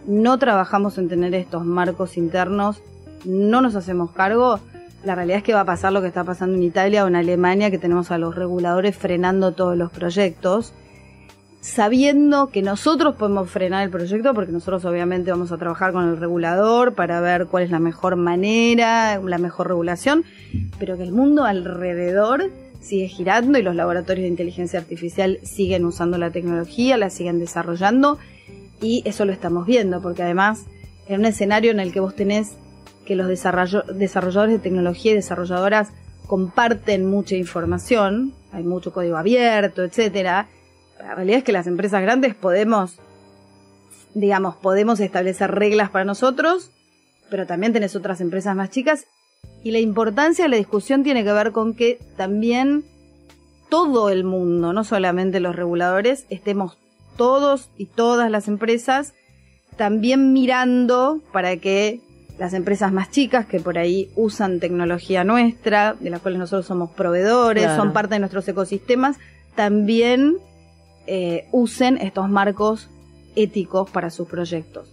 [0.07, 2.83] no trabajamos en tener estos marcos internos,
[3.25, 4.59] no nos hacemos cargo,
[5.05, 7.17] la realidad es que va a pasar lo que está pasando en Italia o en
[7.17, 10.73] Alemania, que tenemos a los reguladores frenando todos los proyectos,
[11.61, 16.17] sabiendo que nosotros podemos frenar el proyecto, porque nosotros obviamente vamos a trabajar con el
[16.17, 20.25] regulador para ver cuál es la mejor manera, la mejor regulación,
[20.79, 26.17] pero que el mundo alrededor sigue girando y los laboratorios de inteligencia artificial siguen usando
[26.19, 28.19] la tecnología, la siguen desarrollando
[28.81, 30.65] y eso lo estamos viendo, porque además
[31.09, 32.57] en un escenario en el que vos tenés
[33.05, 35.89] que los desarrolladores de tecnología y desarrolladoras
[36.27, 40.49] comparten mucha información, hay mucho código abierto, etcétera.
[40.99, 42.99] La realidad es que las empresas grandes podemos,
[44.15, 46.71] digamos, podemos establecer reglas para nosotros,
[47.31, 49.07] pero también tenés otras empresas más chicas
[49.63, 52.85] y la importancia de la discusión tiene que ver con que también
[53.69, 56.79] todo el mundo, no solamente los reguladores, estemos
[57.17, 59.15] todos y todas las empresas
[59.77, 62.01] también mirando para que
[62.41, 66.91] las empresas más chicas que por ahí usan tecnología nuestra, de las cuales nosotros somos
[66.91, 67.83] proveedores, Claro.
[67.83, 69.19] son parte de nuestros ecosistemas,
[69.55, 70.39] también
[71.07, 72.89] eh, usen estos marcos
[73.37, 74.91] éticos para sus proyectos.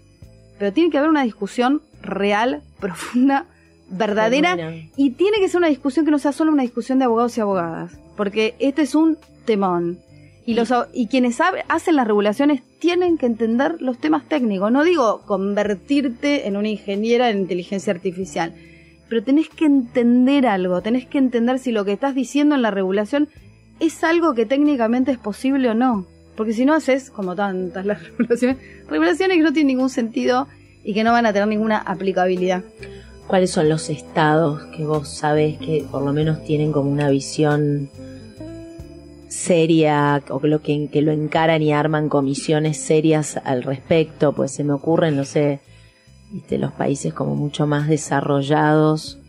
[0.60, 3.46] Pero tiene que haber una discusión real, profunda,
[3.90, 4.58] verdadera
[4.98, 7.42] y tiene que ser una discusión que no sea solo una discusión de abogados y
[7.42, 10.00] abogadas, porque este es un temón.
[10.48, 14.72] Y, los, y quienes hacen las regulaciones tienen que entender los temas técnicos.
[14.72, 18.56] No digo convertirte en una ingeniera en inteligencia artificial,
[19.10, 22.72] pero tenés que entender algo, tenés que entender si lo que estás diciendo en la
[22.72, 23.28] regulación
[23.82, 26.08] es algo que técnicamente es posible o no.
[26.38, 28.56] Porque si no haces, como tantas las regulaciones,
[28.88, 30.48] regulaciones que no tienen ningún sentido
[30.82, 32.64] y que no van a tener ninguna aplicabilidad.
[33.28, 37.90] ¿Cuáles son los estados que vos sabés que por lo menos tienen como una visión
[39.38, 44.34] seria o que lo, que, que lo encaran y arman comisiones serias al respecto?
[44.34, 45.60] Pues se me ocurren, no sé,
[46.32, 49.20] viste, los países como mucho más desarrollados,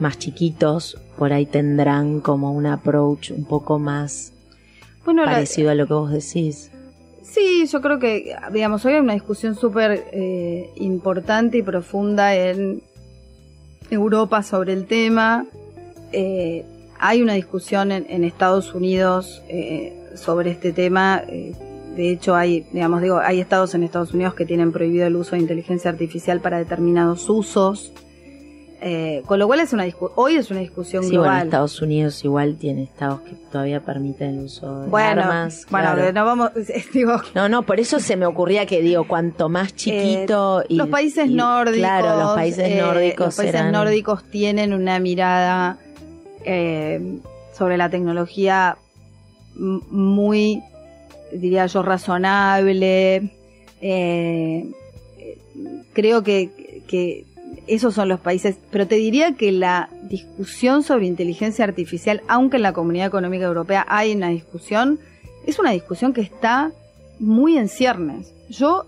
[0.00, 4.32] más chiquitos, por ahí tendrán como un approach un poco más
[5.04, 6.70] Bueno, la- parecido a lo que vos decís.
[7.22, 12.82] Sí, yo creo que, digamos, hoy hay una discusión súper eh, importante y profunda en
[13.90, 15.44] Europa sobre el tema.
[16.12, 16.64] Eh,
[17.00, 21.22] hay una discusión en, en Estados Unidos eh, sobre este tema.
[21.28, 21.52] eh,
[21.96, 25.32] de hecho, hay, digamos, digo, hay estados en Estados Unidos que tienen prohibido el uso
[25.32, 27.92] de inteligencia artificial para determinados usos.
[28.80, 29.84] Eh, con lo cual es una
[30.14, 31.46] hoy es una discusión Sí, bueno, global.
[31.48, 35.66] Estados Unidos igual tiene estados que todavía permiten el uso de Bueno, armas.
[35.68, 36.12] bueno, claro.
[36.12, 36.50] no vamos,
[36.94, 40.78] digo, No, no, por eso se me ocurría que digo, cuanto más chiquito y Eh,
[40.78, 45.78] los países y- nórdicos Claro, los países eh, nórdicos los países nórdicos tienen una mirada
[46.48, 47.18] eh,
[47.52, 48.78] sobre la tecnología
[49.54, 50.62] muy
[51.32, 53.30] diría yo razonable
[53.80, 54.70] eh,
[55.92, 57.26] creo que, que
[57.66, 62.62] esos son los países pero te diría que la discusión sobre inteligencia artificial aunque en
[62.62, 64.98] la comunidad económica europea hay una discusión
[65.48, 66.72] es una discusión que está
[67.18, 68.34] muy en ciernes.
[68.48, 68.84] Yo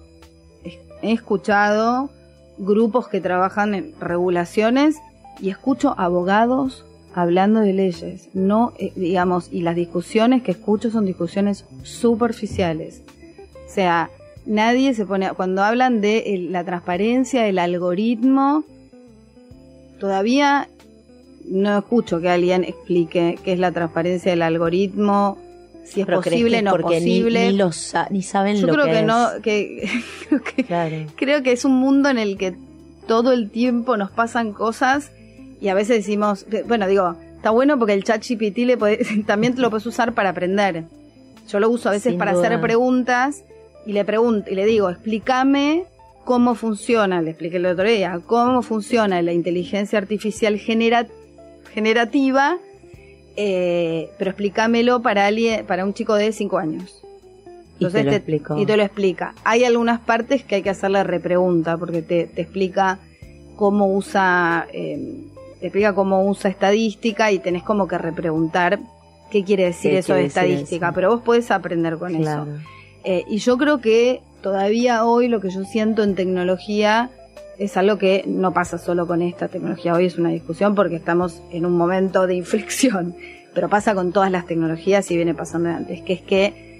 [1.02, 2.10] he escuchado
[2.58, 4.96] grupos que trabajan en regulaciones
[5.40, 6.84] y escucho abogados
[7.14, 13.02] hablando de leyes, no, eh, digamos, y las discusiones que escucho son discusiones superficiales.
[13.66, 14.10] O sea,
[14.46, 18.64] nadie se pone, cuando hablan de el- la transparencia del algoritmo,
[19.98, 20.68] todavía
[21.48, 25.38] no escucho que alguien explique qué es la transparencia del algoritmo,
[25.84, 27.50] si es Pero posible, no porque ni- posible.
[27.50, 29.06] Ni, lo sa- ni saben Yo lo creo que, que, es.
[29.06, 29.90] no, que
[30.28, 30.96] creo que Claro.
[31.16, 32.54] creo que es un mundo en el que
[33.08, 35.10] todo el tiempo nos pasan cosas
[35.60, 39.54] y a veces decimos, bueno, digo, está bueno porque el chat GPT le podés- también
[39.54, 40.84] te lo puedes usar para aprender.
[41.48, 42.46] Yo lo uso a veces Sin para duda.
[42.46, 43.44] hacer preguntas
[43.86, 45.84] y le pregunto y le digo, explícame
[46.24, 51.06] cómo funciona, le expliqué el otro día, cómo funciona la inteligencia artificial genera-
[51.72, 52.58] generativa,
[53.36, 57.02] eh, pero explícamelo para alguien, para un chico de 5 años.
[57.78, 59.34] Y te lo te- y te lo explica.
[59.42, 62.98] Hay algunas partes que hay que hacerle repregunta porque te, te explica
[63.56, 65.24] cómo usa, eh,
[65.60, 68.80] te explica cómo usa estadística y tenés como que repreguntar
[69.30, 70.94] qué quiere decir ¿Qué eso de quiere estadística, eso?
[70.94, 72.46] pero vos podés aprender con eso.
[73.04, 77.10] Eh, y yo creo que todavía hoy lo que yo siento en tecnología
[77.58, 79.94] es algo que no pasa solo con esta tecnología.
[79.94, 83.14] Hoy es una discusión porque estamos en un momento de inflexión,
[83.54, 86.70] pero pasa con todas las tecnologías y viene pasando de antes, que es que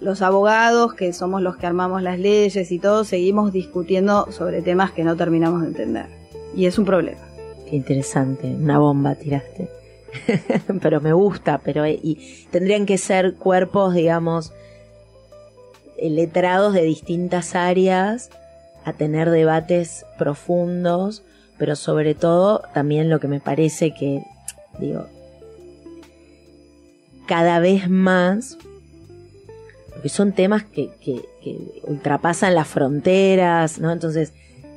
[0.00, 4.90] los abogados, que somos los que armamos las leyes y todo, seguimos discutiendo sobre temas
[4.90, 6.06] que no terminamos de entender.
[6.54, 7.25] Y es un problema.
[7.68, 9.68] Qué interesante, una bomba tiraste.
[10.82, 14.52] pero me gusta, pero eh, y tendrían que ser cuerpos, digamos,
[15.98, 18.30] eh, letrados de distintas áreas
[18.84, 21.24] a tener debates profundos,
[21.58, 24.22] pero sobre todo también lo que me parece que,
[24.78, 25.06] digo,
[27.26, 28.56] cada vez más,
[29.90, 33.90] porque son temas que, que, que ultrapasan las fronteras, ¿no?
[33.90, 34.32] Entonces,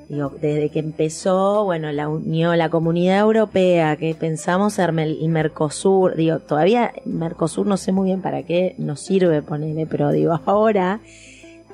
[0.10, 6.16] digo, desde que empezó, bueno, la Unión, la Comunidad Europea, que pensamos en el Mercosur,
[6.16, 11.00] digo, todavía Mercosur no sé muy bien para qué nos sirve ponerle, pero digo, ahora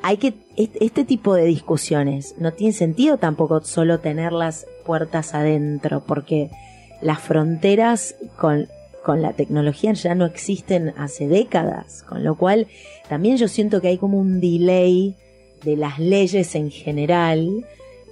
[0.01, 6.51] hay que, este tipo de discusiones no tiene sentido tampoco solo tenerlas puertas adentro, porque
[7.01, 8.67] las fronteras con,
[9.03, 12.67] con la tecnología ya no existen hace décadas, con lo cual
[13.07, 15.15] también yo siento que hay como un delay
[15.63, 17.65] de las leyes en general,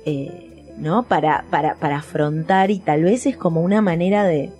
[0.05, 1.03] eh, ¿no?
[1.03, 4.51] Para, para, para afrontar y tal vez es como una manera de,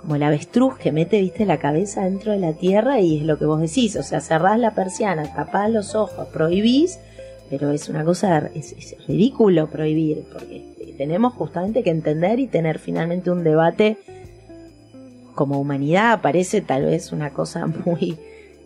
[0.00, 3.38] como el avestruz que mete, viste, la cabeza dentro de la tierra y es lo
[3.38, 6.98] que vos decís, o sea, cerrás la persiana, tapás los ojos, prohibís,
[7.48, 12.78] pero es una cosa, es, es ridículo prohibir, porque tenemos justamente que entender y tener
[12.78, 13.98] finalmente un debate
[15.34, 18.18] como humanidad, parece tal vez una cosa muy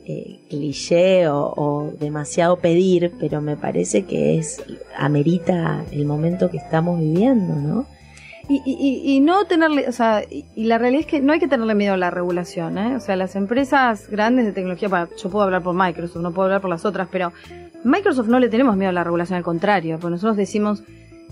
[0.09, 4.63] eh, cliché o, demasiado pedir, pero me parece que es
[4.97, 7.87] amerita el momento que estamos viviendo, ¿no?
[8.49, 8.63] Y,
[9.05, 11.95] y, no tenerle, o sea, y, la realidad es que no hay que tenerle miedo
[11.95, 12.95] a la regulación, ¿eh?
[12.95, 16.61] O sea, las empresas grandes de tecnología, yo puedo hablar por Microsoft, no puedo hablar
[16.61, 17.33] por las otras, pero
[17.83, 20.85] Microsoft no le tenemos miedo a la regulación, al contrario, porque nosotros decimos,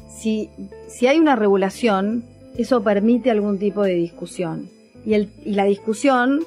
[0.08, 0.50] si,
[0.88, 2.24] si hay una regulación,
[2.58, 4.68] eso permite algún tipo de discusión.
[5.06, 6.40] Y, el, y la discusión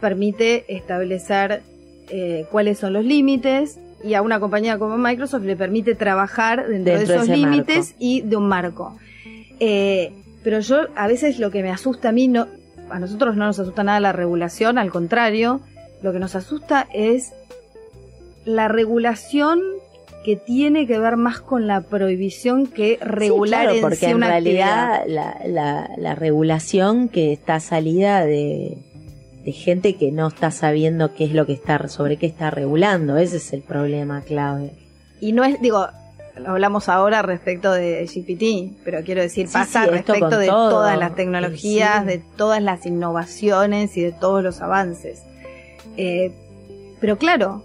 [0.00, 1.62] permite establecer
[2.10, 6.94] eh, cuáles son los límites y a una compañía como Microsoft le permite trabajar dentro,
[6.94, 7.96] Dentro de esos límites marco.
[7.98, 8.98] y de un marco.
[9.60, 12.46] Eh, pero yo a veces lo que me asusta a mí, no,
[12.90, 15.60] a nosotros no nos asusta nada la regulación, al contrario,
[16.02, 17.32] lo que nos asusta es
[18.44, 19.60] la regulación
[20.22, 24.04] que tiene que ver más con la prohibición que regular Sí, claro, en porque sí
[24.06, 28.78] en una realidad la, la regulación que está salida de,
[29.44, 33.16] de gente que no está sabiendo qué es lo que está, sobre qué está regulando,
[33.18, 34.72] ese es el problema clave.
[35.20, 35.86] Y no es, digo,
[36.46, 40.70] hablamos ahora respecto de GPT, pero quiero decir, Sí, pasa sí, respecto de todo.
[40.70, 42.06] todas las tecnologías, Sí.
[42.08, 45.22] de todas las innovaciones y de todos los avances.
[45.96, 46.32] Eh,
[47.00, 47.62] pero claro,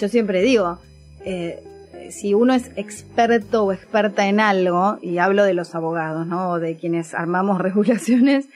[0.00, 0.78] yo siempre digo,
[1.24, 1.62] eh,
[2.10, 6.50] si uno es experto o experta en algo, y hablo de los abogados, ¿no?
[6.50, 8.46] O de quienes armamos regulaciones,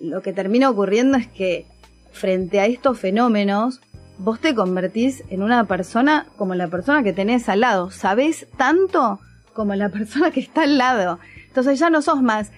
[0.00, 1.66] lo que termina ocurriendo es que
[2.12, 3.80] frente a estos fenómenos,
[4.18, 7.90] vos te convertís en una persona como la persona que tenés al lado.
[7.90, 9.20] Sabés tanto
[9.54, 11.18] como la persona que está al lado.
[11.46, 12.50] Entonces ya no sos más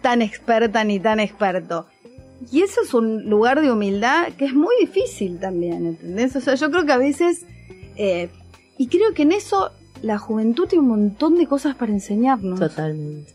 [0.00, 1.86] tan experta ni tan experto.
[2.50, 6.34] Y eso es un lugar de humildad que es muy difícil también, ¿entendés?
[6.34, 7.46] O sea, yo creo que a veces,
[7.96, 8.30] eh,
[8.78, 9.70] y creo que en eso
[10.02, 12.58] la juventud tiene un montón de cosas para enseñarnos.
[12.58, 13.32] Totalmente.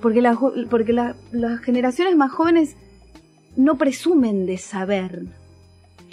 [0.00, 0.38] Porque, la
[0.70, 2.76] porque la- las generaciones más jóvenes
[3.56, 5.24] no presumen de saber.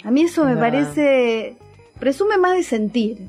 [0.02, 1.56] A mí eso Es me parece...
[1.98, 3.28] Presume más de sentir.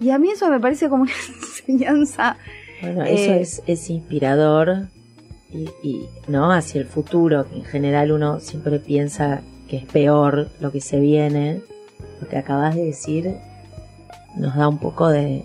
[0.00, 1.12] Y a mí eso me parece como una
[1.42, 2.36] enseñanza.
[2.82, 4.88] Bueno, Eh, eso es, es inspirador
[5.52, 10.48] y, y, no hacia el futuro, que en general uno siempre piensa que es peor
[10.60, 11.62] lo que se viene.
[12.20, 13.36] Lo que acabas de decir
[14.36, 15.44] nos da un poco de,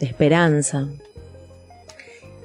[0.00, 0.88] de esperanza.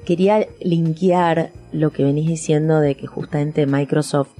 [0.04, 4.30] Quería linkear lo que venís diciendo de que justamente Microsoft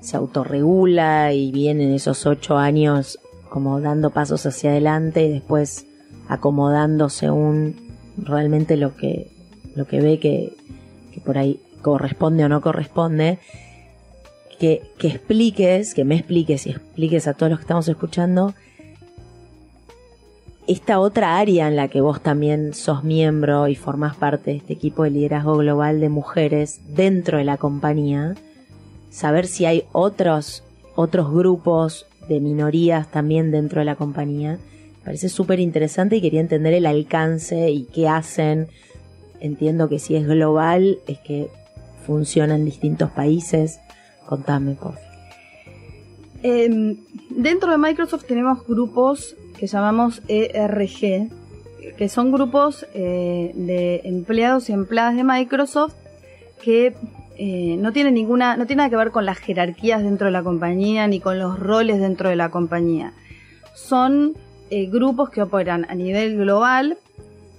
[0.00, 3.18] se autorregula y viene en esos ocho años
[3.48, 5.86] como dando pasos hacia adelante y después
[6.28, 7.74] acomodando según
[8.16, 9.32] realmente lo que,
[9.74, 10.54] lo que ve que,
[11.12, 13.38] que por ahí corresponde o no corresponde.
[14.60, 18.54] Que, que expliques, que me expliques y expliques a todos los que estamos escuchando
[20.68, 24.74] esta otra área en la que vos también sos miembro y formás parte de este
[24.74, 28.34] equipo de liderazgo global de mujeres dentro de la compañía,
[29.10, 30.62] saber si hay otros,
[30.94, 34.58] otros grupos de minorías también dentro de la compañía,
[34.98, 38.68] me parece súper interesante y quería entender el alcance y qué hacen.
[39.40, 41.48] Entiendo que si es global es que
[42.04, 43.80] funciona en distintos países.
[44.26, 45.08] Contame, por favor.
[46.42, 46.96] Eh,
[47.30, 51.28] dentro de Microsoft tenemos grupos que llamamos ERG,
[51.96, 55.94] que son grupos eh, de empleados y empleadas de Microsoft
[56.62, 56.94] que
[57.36, 60.42] eh, no tienen ninguna, no tiene nada que ver con las jerarquías dentro de la
[60.42, 63.12] compañía ni con los roles dentro de la compañía.
[63.74, 64.34] Son
[64.70, 66.98] eh, grupos que operan a nivel global,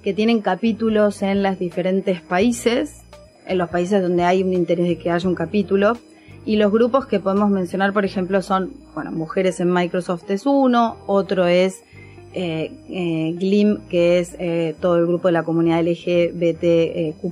[0.03, 3.01] que tienen capítulos en los diferentes países,
[3.45, 5.97] en los países donde hay un interés de que haya un capítulo.
[6.45, 10.97] Y los grupos que podemos mencionar, por ejemplo, son, bueno, Mujeres en Microsoft es uno,
[11.05, 11.83] otro es
[12.33, 17.23] eh, eh, GLIM, que es eh, todo el grupo de la comunidad LGBTQ+,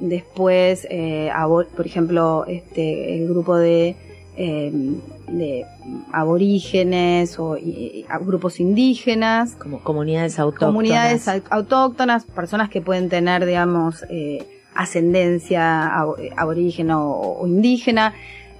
[0.00, 1.30] después, eh,
[1.76, 3.94] por ejemplo, este, el grupo de,
[4.36, 4.72] eh,
[5.28, 5.64] de
[6.12, 10.72] aborígenes o y- y- a grupos indígenas, Como comunidades autóctonas.
[10.72, 18.14] comunidades au- autóctonas, personas que pueden tener, digamos, eh, ascendencia abo- aborígena o, o indígena.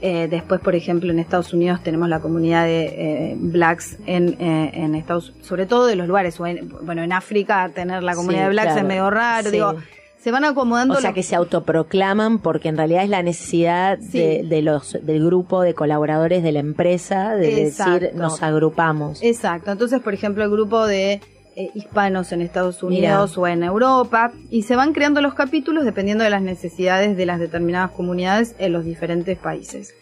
[0.05, 4.71] Eh, después, por ejemplo, en Estados Unidos tenemos la comunidad de eh, blacks en, eh,
[4.75, 6.39] en Estados sobre todo de los lugares.
[6.41, 8.81] O en- bueno, en África tener la comunidad Sí, de blacks claro.
[8.81, 9.45] es medio raro.
[9.51, 9.53] Sí.
[9.53, 9.75] Digo,
[10.19, 10.95] se van acomodando.
[10.95, 14.19] O sea los- que se autoproclaman porque en realidad es la necesidad Sí.
[14.19, 19.23] de, de los del grupo de colaboradores de la empresa de decir nos agrupamos.
[19.23, 19.71] Exacto.
[19.71, 21.21] Entonces, por ejemplo, el grupo de
[21.57, 26.25] eh, hispanos en Estados Unidos o en Europa y se van creando los capítulos dependiendo
[26.25, 29.95] de las necesidades de las determinadas comunidades en los diferentes países.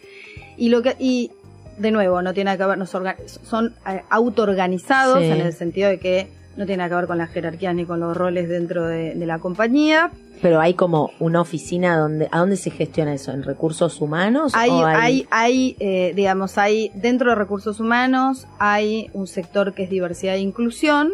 [0.56, 1.30] Y lo que y
[1.78, 5.24] de nuevo no tiene que ver nos son eh, autoorganizados Sí.
[5.24, 8.16] en el sentido de que no tiene que ver con las jerarquías ni con los
[8.16, 10.10] roles dentro de, de la compañía.
[10.42, 14.70] Pero hay como una oficina donde a dónde se gestiona eso en recursos humanos Hay,
[14.70, 19.90] o hay, hay, eh, digamos, hay dentro de recursos humanos hay un sector que es
[19.90, 21.12] diversidad e inclusión,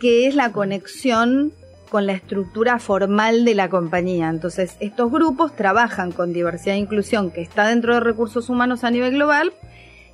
[0.00, 1.52] que es la conexión
[1.90, 4.28] con la estructura formal de la compañía.
[4.28, 8.90] Entonces, estos grupos trabajan con diversidad e inclusión, que está dentro de recursos humanos a
[8.90, 9.52] nivel global,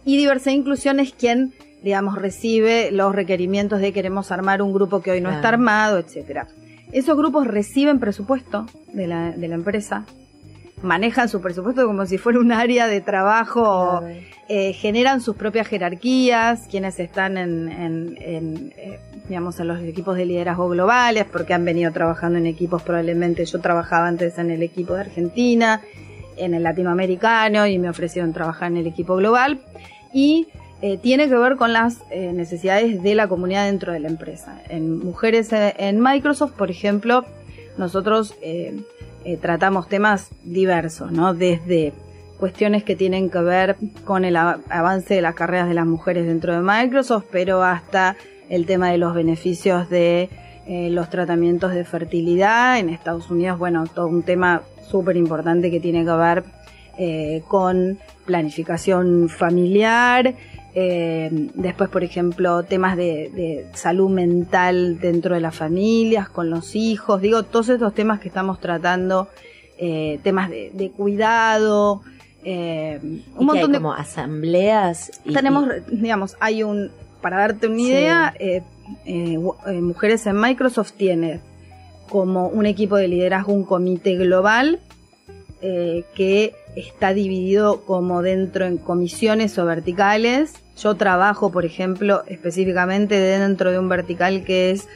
[0.04, 5.02] y diversidad e inclusión es quien, digamos, recibe los requerimientos de queremos armar un grupo
[5.02, 5.36] que hoy no Claro.
[5.36, 6.48] está armado, etcétera.
[6.92, 10.06] Esos grupos reciben presupuesto de la, de la empresa,
[10.82, 14.02] manejan su presupuesto como si fuera un área de trabajo,
[14.48, 20.16] eh, generan sus propias jerarquías, quienes están en, en, en, eh, digamos, en los equipos
[20.16, 24.62] de liderazgo globales, porque han venido trabajando en equipos probablemente, yo trabajaba antes en el
[24.62, 25.82] equipo de Argentina,
[26.36, 29.60] en el latinoamericano y me ofrecieron trabajar en el equipo global
[30.12, 30.48] y
[30.82, 34.60] eh, tiene que ver con las eh, necesidades de la comunidad dentro de la empresa.
[34.68, 37.24] En mujeres en Microsoft, por ejemplo,
[37.78, 38.78] nosotros eh,
[39.26, 41.34] eh, tratamos temas diversos, ¿no?
[41.34, 41.92] Desde
[42.38, 46.26] cuestiones que tienen que ver con el av- avance de las carreras de las mujeres
[46.26, 48.14] dentro de Microsoft, pero hasta
[48.48, 50.28] el tema de los beneficios de
[50.68, 55.80] eh, los tratamientos de fertilidad en Estados Unidos, bueno, todo un tema súper importante que
[55.80, 56.44] tiene que ver
[56.98, 60.34] eh, con planificación familiar,
[60.78, 66.76] eh, después, por ejemplo, temas de, de salud mental dentro de las familias, con los
[66.76, 69.28] hijos, digo, todos estos temas que estamos tratando,
[69.78, 72.02] eh, temas de, de cuidado,
[72.44, 75.22] eh, un Y montón de como asambleas.
[75.24, 76.90] y- tenemos, y- digamos, hay un,
[77.22, 77.86] para darte una Sí.
[77.86, 78.62] idea, eh,
[79.06, 79.38] eh,
[79.80, 81.40] Mujeres en Microsoft tiene
[82.10, 84.78] como un equipo de liderazgo un comité global
[86.14, 90.52] que está dividido como dentro en comisiones o verticales.
[90.76, 94.88] Yo trabajo, por ejemplo, específicamente dentro de un vertical que es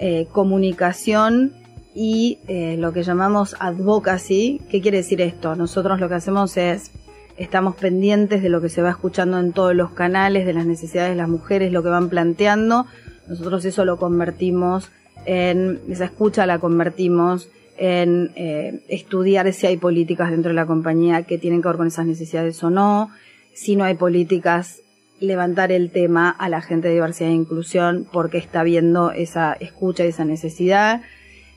[0.00, 1.52] eh, comunicación
[1.94, 4.60] y eh, lo que llamamos advocacy.
[4.70, 5.56] ¿Qué quiere decir esto?
[5.56, 6.92] Nosotros lo que hacemos es
[7.36, 11.10] estamos pendientes de lo que se va escuchando en todos los canales, de las necesidades
[11.10, 12.86] de las mujeres, lo que van planteando.
[13.28, 14.90] Nosotros eso lo convertimos
[15.24, 21.22] en, esa escucha la convertimos en eh, estudiar si hay políticas dentro de la compañía
[21.24, 23.10] que tienen que ver con esas necesidades o no.
[23.54, 24.80] Si no hay políticas,
[25.20, 30.04] levantar el tema a la gente de diversidad e inclusión porque está viendo esa escucha
[30.04, 31.02] y esa necesidad.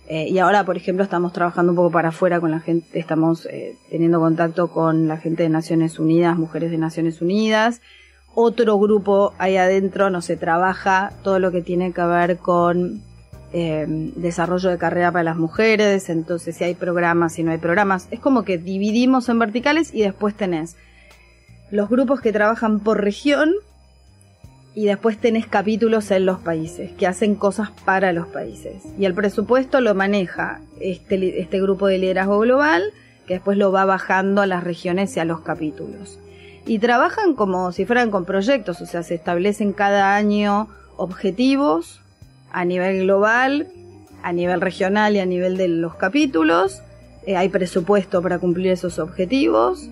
[0.08, 3.46] Eh, y ahora, por ejemplo, estamos trabajando un poco para afuera con la gente, estamos
[3.46, 7.82] eh, teniendo contacto con la gente de Naciones Unidas, mujeres de Naciones Unidas.
[8.34, 13.02] Otro grupo ahí adentro, no se trabaja todo lo que tiene que ver con
[13.54, 13.86] eh,
[14.16, 18.08] desarrollo de carrera para las mujeres, entonces si hay programas, si no hay programas.
[18.10, 20.78] Es como que dividimos en verticales y después tenés
[21.72, 23.54] los grupos que trabajan por región
[24.74, 28.84] y después tenés capítulos en los países que hacen cosas para los países.
[28.98, 32.84] Y el presupuesto lo maneja este, este grupo de liderazgo global
[33.26, 36.20] que después lo va bajando a las regiones y a los capítulos.
[36.66, 42.02] Y trabajan como si fueran con proyectos, o sea, se establecen cada año objetivos
[42.52, 43.68] a nivel global,
[44.24, 46.82] a nivel regional y a nivel de los capítulos.
[47.26, 49.90] Eh, hay presupuesto para cumplir esos objetivos.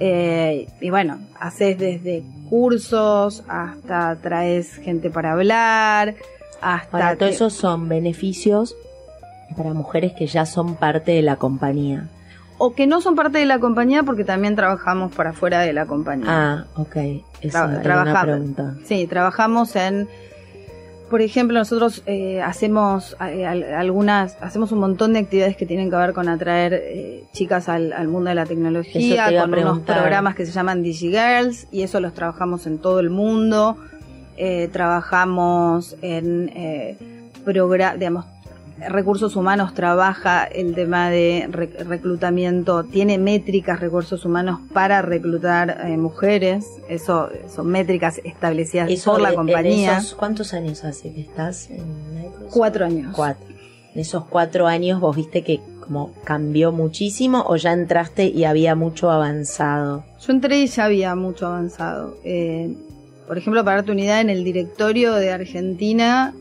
[0.00, 6.14] Eh, y bueno, haces desde cursos hasta traes gente para hablar,
[6.60, 6.96] hasta...
[6.96, 8.76] Ahora, todos te- esos son beneficios
[9.56, 12.08] para mujeres que ya son parte de la compañía.
[12.58, 15.86] O que no son parte de la compañía porque también trabajamos para fuera de la
[15.86, 16.26] compañía.
[16.28, 16.96] Ah, ok.
[17.40, 18.74] Esa Tra- era una pregunta.
[18.84, 20.08] Sí, trabajamos en,
[21.10, 25.90] por ejemplo, nosotros eh, hacemos eh, al- algunas, hacemos un montón de actividades que tienen
[25.90, 30.34] que ver con atraer eh, chicas al, al mundo de la tecnología, con unos programas
[30.34, 33.76] que se llaman DigiGirls y eso los trabajamos en todo el mundo.
[34.36, 36.96] Eh, trabajamos en eh,
[37.44, 38.24] progra- digamos,
[38.88, 45.96] recursos humanos trabaja el tema de re- reclutamiento, tiene métricas recursos humanos para reclutar eh,
[45.96, 49.98] mujeres, eso son métricas establecidas Eso por la en compañía.
[49.98, 52.50] esos- ¿Cuántos años hace que estás en Microsoft?
[52.52, 53.12] Cuatro años.
[53.14, 53.46] Cuatro.
[53.94, 58.74] En esos cuatro años vos viste que como cambió muchísimo o ya entraste y había
[58.74, 60.04] mucho avanzado.
[60.20, 62.18] Yo entré y ya había mucho avanzado.
[62.24, 62.76] Eh,
[63.26, 66.34] por ejemplo, para darte una idea, en el directorio de Argentina,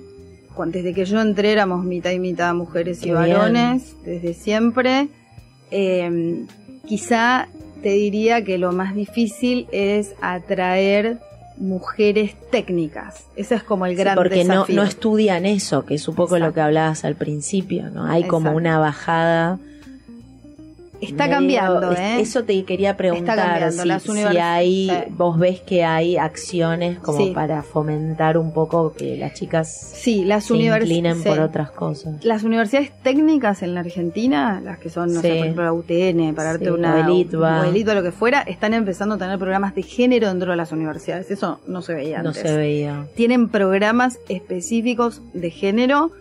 [0.65, 5.07] desde que yo entré éramos mitad y mitad mujeres y varones, desde siempre.
[5.71, 6.45] Eh,
[6.85, 7.47] quizá
[7.83, 11.19] te diría que lo más difícil es atraer
[11.57, 13.25] mujeres técnicas.
[13.35, 14.75] Ese es como el Sí, gran porque no, desafío.
[14.75, 18.05] no estudian eso, que es un poco lo que hablabas al principio, ¿no?
[18.05, 19.59] Hay como una bajada.
[21.01, 22.19] Está medio- cambiando, ¿eh?
[22.21, 23.37] Eso te quería preguntar.
[23.37, 24.95] cambiando, si, las si hay, sí.
[25.11, 27.31] vos ves que hay acciones como Sí.
[27.33, 30.89] para fomentar un poco que las chicas Sí, las se universidades.
[30.97, 32.23] inclinen por otras cosas.
[32.25, 36.33] Las universidades técnicas en la Argentina, las que son, no sé, por ejemplo, la UTN,
[36.33, 36.95] para darte una.
[36.95, 36.97] o
[37.63, 40.71] el ITBA, lo que fuera, están empezando a tener programas de género dentro de las
[40.71, 41.29] universidades.
[41.31, 42.41] Eso no se veía No antes.
[42.43, 43.05] se veía.
[43.15, 46.11] Tienen programas específicos de género.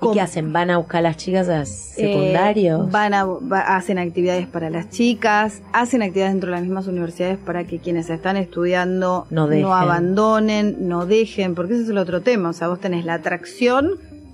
[0.00, 0.52] ¿Y qué hacen?
[0.52, 2.90] ¿Van a buscar a las chicas a eh, secundarios?
[2.90, 7.38] van a, va- hacen actividades para las chicas, hacen actividades dentro de las mismas universidades
[7.38, 9.66] para que quienes están estudiando No dejen.
[9.66, 12.50] abandonen, no dejen, porque ese es el otro tema.
[12.50, 13.92] O sea, vos tenés la atracción,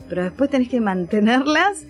[0.08, 1.84] pero después tenés que mantenerlas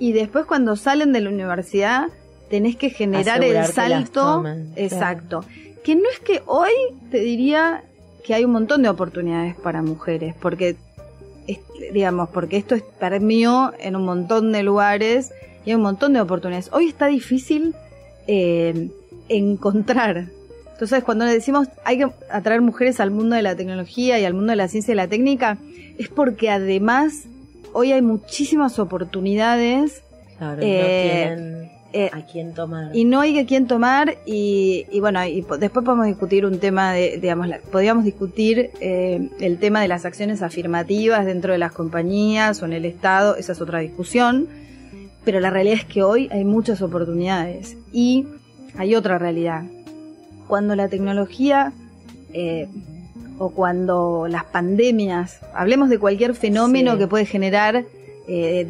[0.00, 2.06] y después cuando salen de la universidad
[2.48, 4.22] tenés que generar Asegurar el salto.
[4.22, 5.44] tomen, exacto.
[5.84, 6.70] Que no es que hoy
[7.10, 7.82] te diría
[8.24, 10.76] que hay un montón de oportunidades para mujeres, porque
[11.48, 11.60] es-
[11.92, 15.32] digamos, porque esto es permeó en un montón de lugares
[15.64, 16.70] y hay un montón de oportunidades.
[16.72, 17.74] Hoy está difícil
[18.28, 18.88] eh,
[19.28, 20.26] encontrar.
[20.72, 24.34] Entonces, cuando le decimos hay que atraer mujeres al mundo de la tecnología y al
[24.34, 25.58] mundo de la ciencia y la técnica,
[25.98, 27.24] es porque además
[27.72, 30.02] hoy hay muchísimas oportunidades
[30.38, 32.94] Claro, Eh, no tienen eh, a quién tomar.
[32.94, 36.92] y no hay que quién tomar y, y bueno, y después podemos discutir un tema
[36.92, 41.72] de, digamos, la- podríamos discutir eh, el tema de las acciones afirmativas dentro de las
[41.72, 44.46] compañías o en el Estado, esa es otra discusión,
[45.24, 48.26] pero la realidad es que hoy hay muchas oportunidades y
[48.76, 49.62] hay otra realidad.
[50.46, 51.72] Cuando la tecnología
[52.32, 52.68] eh,
[53.38, 56.98] o cuando las pandemias, hablemos de cualquier fenómeno Sí.
[56.98, 57.84] que puede generar,
[58.26, 58.66] eh,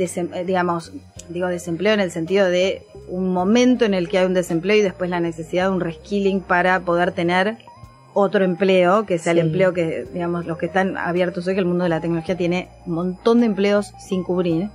[0.47, 0.93] digamos,
[1.29, 4.83] digo desempleo en el sentido de un momento en el que hay un desempleo y
[4.83, 7.57] después la necesidad de un reskilling para poder tener
[8.15, 9.39] otro empleo, que sea Sí.
[9.39, 12.37] el empleo que, digamos, los que están abiertos hoy, que el mundo de la tecnología
[12.37, 14.71] tiene un montón de empleos sin cubrir.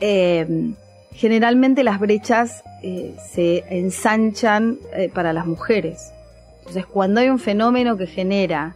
[0.00, 0.72] Eh,
[1.12, 6.12] generalmente las brechas eh, se ensanchan eh, para las mujeres.
[6.60, 8.74] Entonces, cuando hay un fenómeno que genera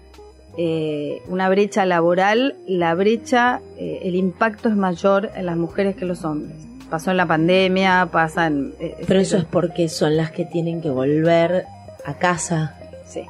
[1.29, 6.27] una brecha laboral, la brecha, el impacto es mayor en las mujeres que en los
[6.27, 6.57] hombres.
[6.93, 8.75] Pasó en la pandemia, pasa en...
[8.79, 11.65] eh, Pero eso es porque son las que tienen que volver
[12.05, 12.77] a casa.
[13.07, 13.23] Sí.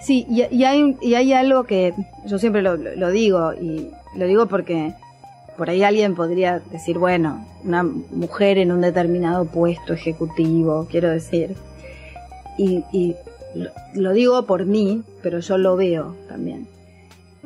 [0.00, 1.92] Sí, y, y hay, y hay algo que
[2.24, 4.92] yo siempre lo, lo- lo digo, y lo digo porque
[5.56, 11.56] por ahí alguien podría decir, bueno, una mujer en un determinado puesto ejecutivo, quiero decir,
[12.58, 13.16] y, y
[13.56, 16.68] lo, lo digo por mí, pero yo lo veo también.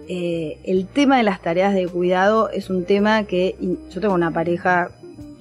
[0.08, 3.56] Eh, el tema de las tareas de cuidado es un tema que
[3.90, 4.90] yo tengo una pareja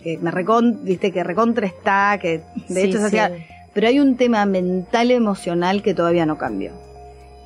[0.04, 3.18] que me recon, viste que recontra está, que de Sí, hecho se sí.
[3.18, 3.32] hacía
[3.74, 6.72] pero hay un tema mental emocional que todavía no cambió.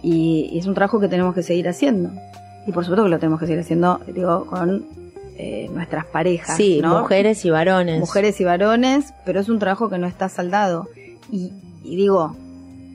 [0.02, 2.10] Y, y es un trabajo que tenemos que seguir haciendo.
[2.66, 4.86] Y por supuesto que lo tenemos que seguir haciendo, digo, con
[5.38, 6.58] eh, nuestras parejas.
[6.58, 7.02] Sí, ¿no?
[7.02, 8.00] mujeres y varones.
[8.00, 10.88] Mujeres y varones, pero es un trabajo que no está saldado.
[11.32, 11.52] Y,
[11.84, 12.36] y digo,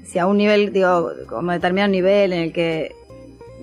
[0.06, 2.92] si a un nivel, digo, como determinado nivel en el que,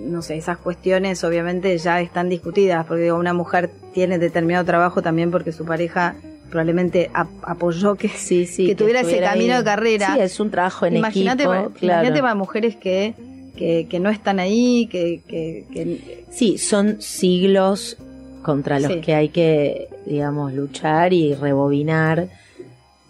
[0.00, 5.02] no sé, esas cuestiones obviamente ya están discutidas, porque digo, una mujer tiene determinado trabajo
[5.02, 6.14] también porque su pareja
[6.50, 9.58] probablemente ap- apoyó que Sí, sí, que tuviera ese camino ahí.
[9.58, 10.14] de carrera.
[10.14, 11.70] Sí, es un trabajo en imagínate, equipo.
[11.74, 11.76] claro.
[11.82, 13.14] imagínate para mujeres que,
[13.56, 17.96] que, que no están ahí, que, que, que- Sí, son siglos
[18.42, 19.00] contra los Sí.
[19.00, 22.28] que hay que, digamos, luchar y rebobinar.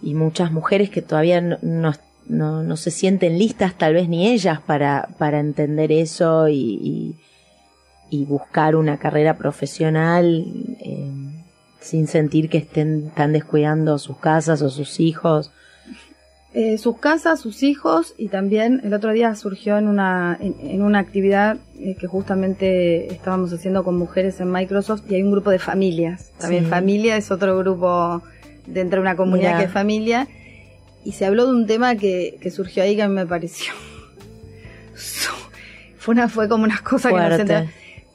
[0.02, 1.92] Y muchas mujeres que todavía no, no,
[2.28, 7.14] no- no se sienten listas, tal vez ni ellas, para, para entender eso y, y,
[8.10, 10.44] y buscar una carrera profesional
[10.80, 11.10] eh,
[11.80, 15.50] sin sentir que estén están descuidando sus casas o sus hijos.
[16.54, 20.82] eh, sus casas, sus hijos y también el otro día surgió en una, en, en
[20.82, 25.50] una actividad eh, que justamente estábamos haciendo con mujeres en Microsoft y hay un grupo
[25.50, 26.32] de familias.
[26.38, 26.70] También Sí.
[26.70, 28.22] familia es otro grupo
[28.66, 29.58] dentro de una comunidad Mirá.
[29.58, 30.26] que es familia
[31.04, 33.72] y se habló de un tema que, que surgió ahí que a mí me pareció
[35.98, 37.68] fue una fue como una cosa que no se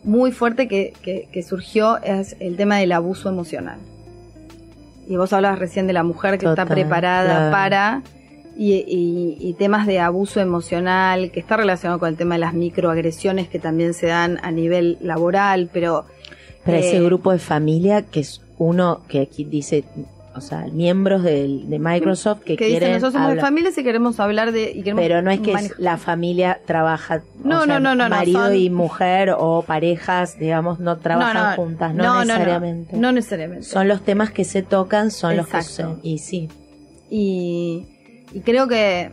[0.03, 3.77] muy fuerte que, que, que surgió es el tema del abuso emocional.
[5.07, 7.51] Y vos hablabas recién de la mujer que está preparada claro.
[7.51, 8.01] para
[8.57, 12.53] y, y- y temas de abuso emocional que está relacionado con el tema de las
[12.53, 16.05] microagresiones que también se dan a nivel laboral, pero
[16.65, 19.85] Pero ese Eh, grupo de familia que es uno que aquí dice,
[20.35, 23.77] o sea, miembros del- de, Microsoft que, que dicen quieren nosotros somos de hablar- familias
[23.77, 27.47] y queremos hablar de y queremos pero no es que manejar- la familia trabaja, o
[27.47, 31.55] No, sea, no, no, no, no, marido son- y mujer o parejas, digamos, no trabajan
[31.55, 32.97] juntas, no, necesariamente.
[32.97, 33.63] No, necesariamente.
[33.65, 35.99] Son los temas que se tocan, son los que suceden.
[36.03, 36.49] Y sí,
[37.09, 37.85] y,
[38.33, 39.11] y creo que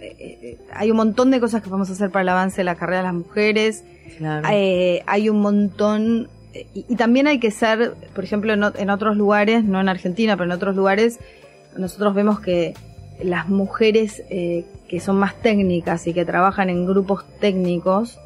[0.00, 2.74] eh, eh, hay un montón de cosas que podemos hacer para el avance de la
[2.76, 3.84] carrera de las mujeres.
[4.18, 4.46] claro.
[4.52, 6.28] Eh, hay un montón
[6.74, 10.36] y, y también hay que ser, por ejemplo, en, en otros lugares, no en Argentina,
[10.36, 11.18] pero en otros lugares,
[11.76, 12.74] nosotros vemos que
[13.22, 18.18] las mujeres eh, que son más técnicas y que trabajan en grupos técnicos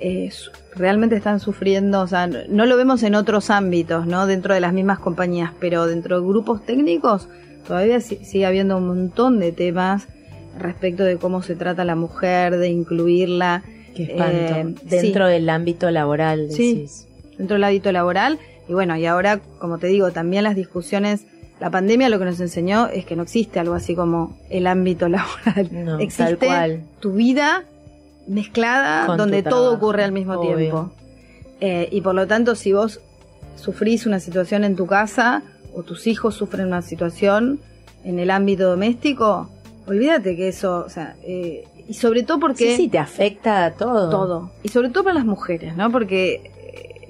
[0.00, 0.30] eh,
[0.74, 4.26] realmente están sufriendo, o sea, no, lo vemos en otros ámbitos, ¿no?
[4.26, 7.28] Dentro de las mismas compañías, pero dentro de grupos técnicos
[7.66, 10.06] todavía si- sigue habiendo un montón de temas
[10.58, 13.62] respecto de cómo se trata a la mujer, de incluirla.
[13.94, 14.54] Qué espanto.
[14.54, 16.86] eh, Dentro del ámbito laboral, Sí.
[17.38, 18.38] Dentro del hábito laboral.
[18.68, 21.26] Y bueno, y ahora, como te digo, también las discusiones,
[21.60, 25.08] la pandemia lo que nos enseñó es que no existe algo así como el ámbito
[25.10, 25.68] laboral.
[25.72, 26.82] No, existe tal cual.
[27.00, 27.64] tu vida
[28.26, 30.56] mezclada Con donde todo ocurre al mismo obvio.
[30.56, 30.92] tiempo.
[31.60, 33.00] Eh, y por lo tanto, si vos
[33.56, 35.42] sufrís una situación en tu casa
[35.74, 37.60] o tus hijos sufren una situación,
[38.04, 39.50] en el ámbito doméstico,
[39.86, 42.70] olvídate que eso, o sea, eh, y sobre todo porque...
[42.70, 44.10] Sí, sí, te afecta a todo.
[44.10, 44.50] Todo.
[44.62, 45.90] Y sobre todo para las mujeres, ¿no?
[45.90, 46.50] Porque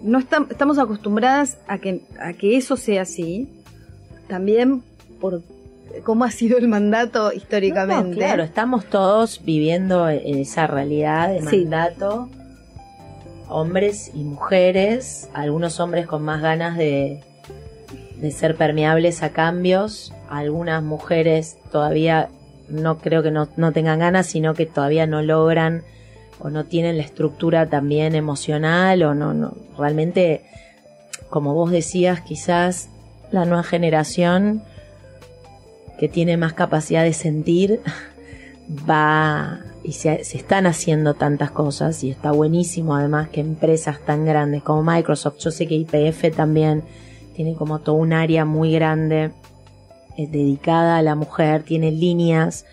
[0.07, 3.49] no estam- estamos acostumbradas a que, a que eso sea así.
[4.29, 4.83] También
[5.21, 5.43] por
[6.05, 8.11] cómo ha sido el mandato históricamente.
[8.11, 11.65] no, claro, estamos todos viviendo en esa realidad de Sí.
[11.65, 12.29] mandato,
[13.49, 17.23] hombres y mujeres, algunos hombres con más ganas de,
[18.21, 22.29] de ser permeables a cambios, algunas mujeres todavía
[22.69, 25.83] no creo que no, no tengan ganas, sino que todavía no logran
[26.39, 30.45] o no tienen la estructura también emocional o no, no realmente,
[31.31, 32.89] como vos decías, quizás
[33.31, 34.63] la nueva generación
[35.99, 37.81] que tiene más capacidad de sentir
[38.89, 44.63] va y se, están haciendo tantas cosas y está buenísimo además que empresas tan grandes
[44.63, 46.83] como Microsoft, yo sé que IPF también
[47.35, 49.31] tiene como todo un área muy grande
[50.17, 52.65] eh, dedicada a la mujer, tiene líneas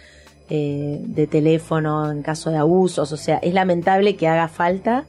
[0.49, 5.05] eh, de teléfono en caso de abusos, o sea, es lamentable que haga falta,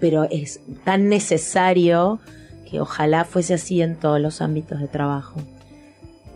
[0.00, 2.20] pero es tan necesario
[2.68, 5.40] que ojalá fuese así en todos los ámbitos de trabajo.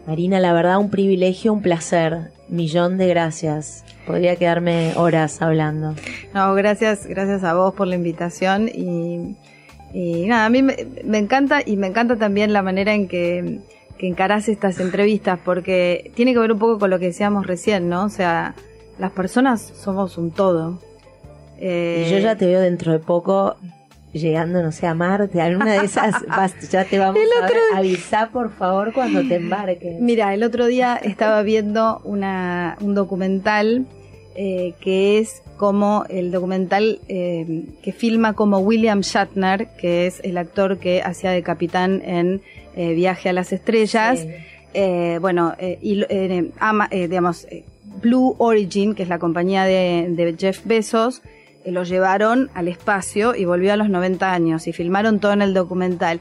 [0.06, 2.30] Marina, la verdad, un privilegio, un placer.
[2.48, 3.84] Millón de gracias.
[4.06, 5.94] Podría quedarme horas hablando.
[6.34, 9.36] No, gracias, gracias a vos por la invitación y,
[10.26, 13.60] nada, a mí me encanta y me encanta también la manera en que,
[14.02, 17.88] que encarás estas entrevistas porque tiene que ver un poco con lo que decíamos recién,
[17.88, 18.02] ¿no?
[18.02, 18.56] O sea,
[18.98, 20.80] las personas somos un todo.
[21.60, 23.54] Eh, Y yo ya te veo dentro de poco
[24.12, 25.40] llegando, no sé, a Marte.
[25.40, 27.52] Alguna de esas vas- ya te vamos a ver.
[27.76, 30.00] Avisá, por favor, cuando te embarques.
[30.00, 33.86] Mira, el otro día estaba viendo una, un documental
[34.34, 40.38] eh, que es como el documental eh, que filma como William Shatner, que es el
[40.38, 42.42] actor que hacía de capitán en
[42.76, 44.20] eh, Viaje a las Estrellas.
[44.20, 44.28] Sí.
[44.74, 47.46] Eh, bueno, eh, y, lo- eh, ama- eh, digamos,
[48.02, 51.22] Blue Origin, que es la compañía de, de Jeff Bezos,
[51.66, 55.54] lo llevaron al espacio y volvió a los 90 años y filmaron todo en el
[55.54, 56.20] documental.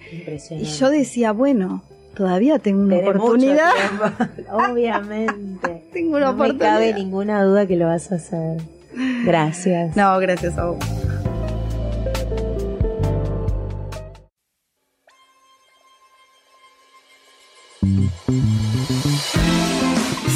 [0.52, 1.82] Y yo decía, bueno,
[2.14, 3.72] todavía tengo una Tenés oportunidad.
[4.52, 5.84] Obviamente.
[5.94, 6.74] Tengo una no me oportunidad.
[6.76, 8.58] cabe ninguna duda que lo vas a hacer.
[9.26, 9.96] Gracias.
[9.96, 10.78] No, gracias a vos.